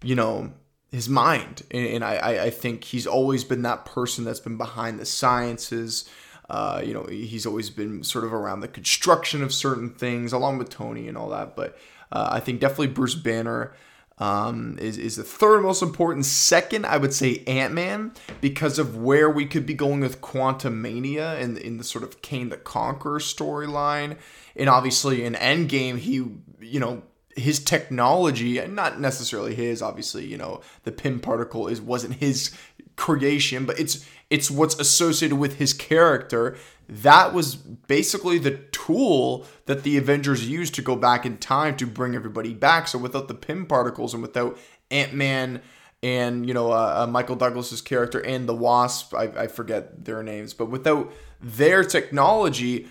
[0.00, 0.52] you know,
[0.92, 5.00] his mind, and, and I, I think he's always been that person that's been behind
[5.00, 6.08] the sciences.
[6.48, 10.58] Uh, you know, he's always been sort of around the construction of certain things, along
[10.58, 11.56] with Tony and all that.
[11.56, 11.76] But
[12.12, 13.74] uh, I think definitely Bruce Banner
[14.18, 16.24] um, is, is the third most important.
[16.24, 21.40] Second, I would say Ant Man because of where we could be going with Quantumania
[21.40, 24.16] and in the sort of Kang the Conqueror storyline.
[24.54, 26.14] And obviously in Endgame, he,
[26.60, 27.02] you know,
[27.36, 32.56] his technology, and not necessarily his, obviously, you know, the Pym particle is wasn't his
[32.96, 36.56] creation, but it's it's what's associated with his character
[36.88, 41.86] that was basically the tool that the Avengers used to go back in time to
[41.86, 42.86] bring everybody back.
[42.86, 44.56] So without the Pym particles and without
[44.90, 45.62] Ant Man
[46.02, 50.22] and you know uh, uh, Michael Douglas's character and the Wasp, I, I forget their
[50.22, 52.86] names, but without their technology,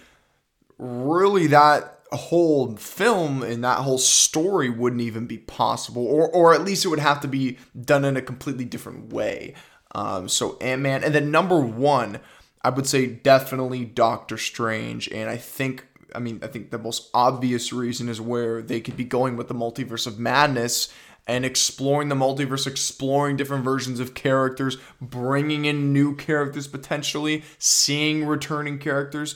[0.77, 6.65] really that whole film and that whole story wouldn't even be possible, or or at
[6.65, 9.53] least it would have to be done in a completely different way.
[9.95, 12.19] Um, so Ant Man, and then number one
[12.61, 17.09] I would say definitely Doctor Strange, and I think I mean I think the most
[17.13, 20.91] obvious reason is where they could be going with the multiverse of madness
[21.27, 28.25] and exploring the multiverse, exploring different versions of characters, bringing in new characters potentially, seeing
[28.25, 29.35] returning characters.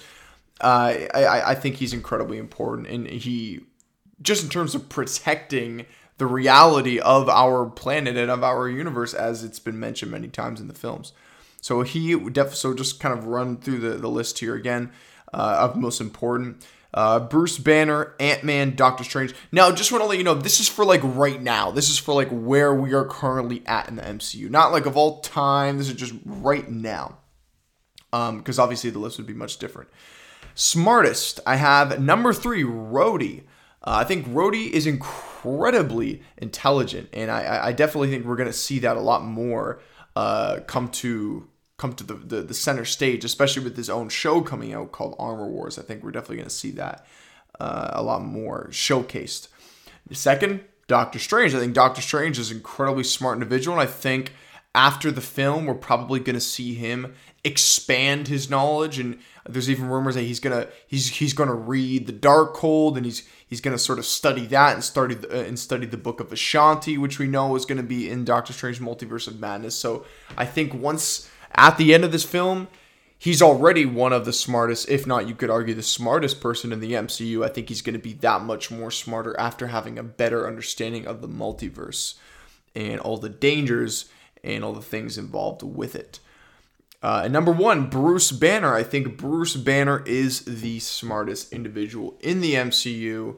[0.59, 3.61] Uh, I I think he's incredibly important, and he
[4.21, 5.85] just in terms of protecting
[6.19, 10.61] the reality of our planet and of our universe, as it's been mentioned many times
[10.61, 11.13] in the films.
[11.61, 14.91] So he def so just kind of run through the, the list here again
[15.33, 16.65] uh, of most important.
[16.93, 19.33] Uh, Bruce Banner, Ant Man, Doctor Strange.
[19.51, 21.71] Now, just want to let you know, this is for like right now.
[21.71, 24.49] This is for like where we are currently at in the MCU.
[24.49, 25.77] Not like of all time.
[25.77, 27.17] This is just right now.
[28.11, 29.89] Because um, obviously the list would be much different.
[30.55, 33.43] Smartest, I have number three, Rhodey.
[33.83, 38.53] Uh, I think Rhodey is incredibly intelligent, and I, I definitely think we're going to
[38.53, 39.81] see that a lot more
[40.15, 41.47] uh, come to
[41.77, 45.15] come to the, the, the center stage, especially with his own show coming out called
[45.17, 45.79] Armor Wars.
[45.79, 47.07] I think we're definitely going to see that
[47.57, 49.47] uh, a lot more showcased.
[50.11, 51.55] Second, Doctor Strange.
[51.55, 54.33] I think Doctor Strange is an incredibly smart individual, and I think
[54.75, 59.19] after the film, we're probably going to see him expand his knowledge and
[59.53, 63.61] there's even rumors that he's gonna he's he's gonna read the Darkhold and he's he's
[63.61, 66.97] gonna sort of study that and study the, uh, and study the book of Vishanti
[66.97, 70.05] which we know is gonna be in Doctor Strange Multiverse of Madness so
[70.37, 72.67] I think once at the end of this film
[73.17, 76.79] he's already one of the smartest if not you could argue the smartest person in
[76.79, 80.47] the MCU I think he's gonna be that much more smarter after having a better
[80.47, 82.15] understanding of the multiverse
[82.75, 84.09] and all the dangers
[84.43, 86.19] and all the things involved with it.
[87.01, 88.75] Uh, and number one, Bruce Banner.
[88.75, 93.37] I think Bruce Banner is the smartest individual in the MCU.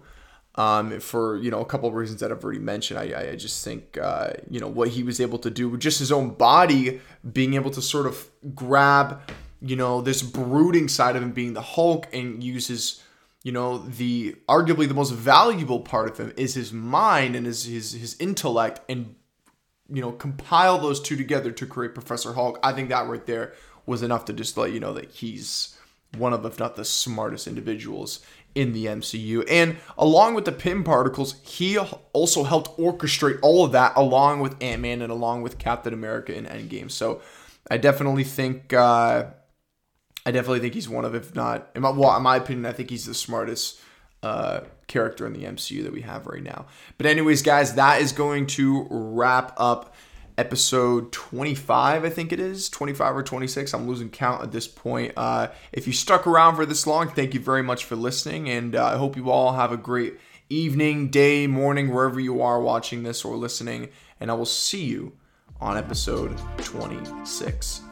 [0.55, 3.63] Um, for you know a couple of reasons that I've already mentioned, I, I just
[3.63, 6.99] think uh, you know what he was able to do with just his own body,
[7.31, 9.21] being able to sort of grab
[9.61, 13.01] you know this brooding side of him being the Hulk and uses
[13.43, 17.65] you know the arguably the most valuable part of him is his mind and his
[17.65, 19.15] his, his intellect and
[19.91, 23.53] you know, compile those two together to create Professor Hulk, I think that right there
[23.85, 25.77] was enough to just let you know that he's
[26.17, 28.19] one of, if not the smartest individuals
[28.53, 29.45] in the MCU.
[29.49, 34.61] And along with the Pym particles, he also helped orchestrate all of that along with
[34.61, 36.91] Ant Man and along with Captain America in Endgame.
[36.91, 37.21] So
[37.69, 38.73] I definitely think.
[38.73, 39.25] Uh,
[40.23, 42.73] I definitely think he's one of, if not, in my, well, in my opinion, I
[42.73, 43.81] think he's the smartest
[44.23, 46.65] uh, character in the MCU that we have right now.
[46.97, 49.95] But, anyways, guys, that is going to wrap up
[50.37, 53.73] episode 25, I think it is 25 or 26.
[53.73, 55.13] I'm losing count at this point.
[55.15, 58.49] Uh, if you stuck around for this long, thank you very much for listening.
[58.49, 60.19] And uh, I hope you all have a great
[60.49, 63.89] evening, day, morning, wherever you are watching this or listening.
[64.19, 65.13] And I will see you
[65.59, 67.90] on episode 26.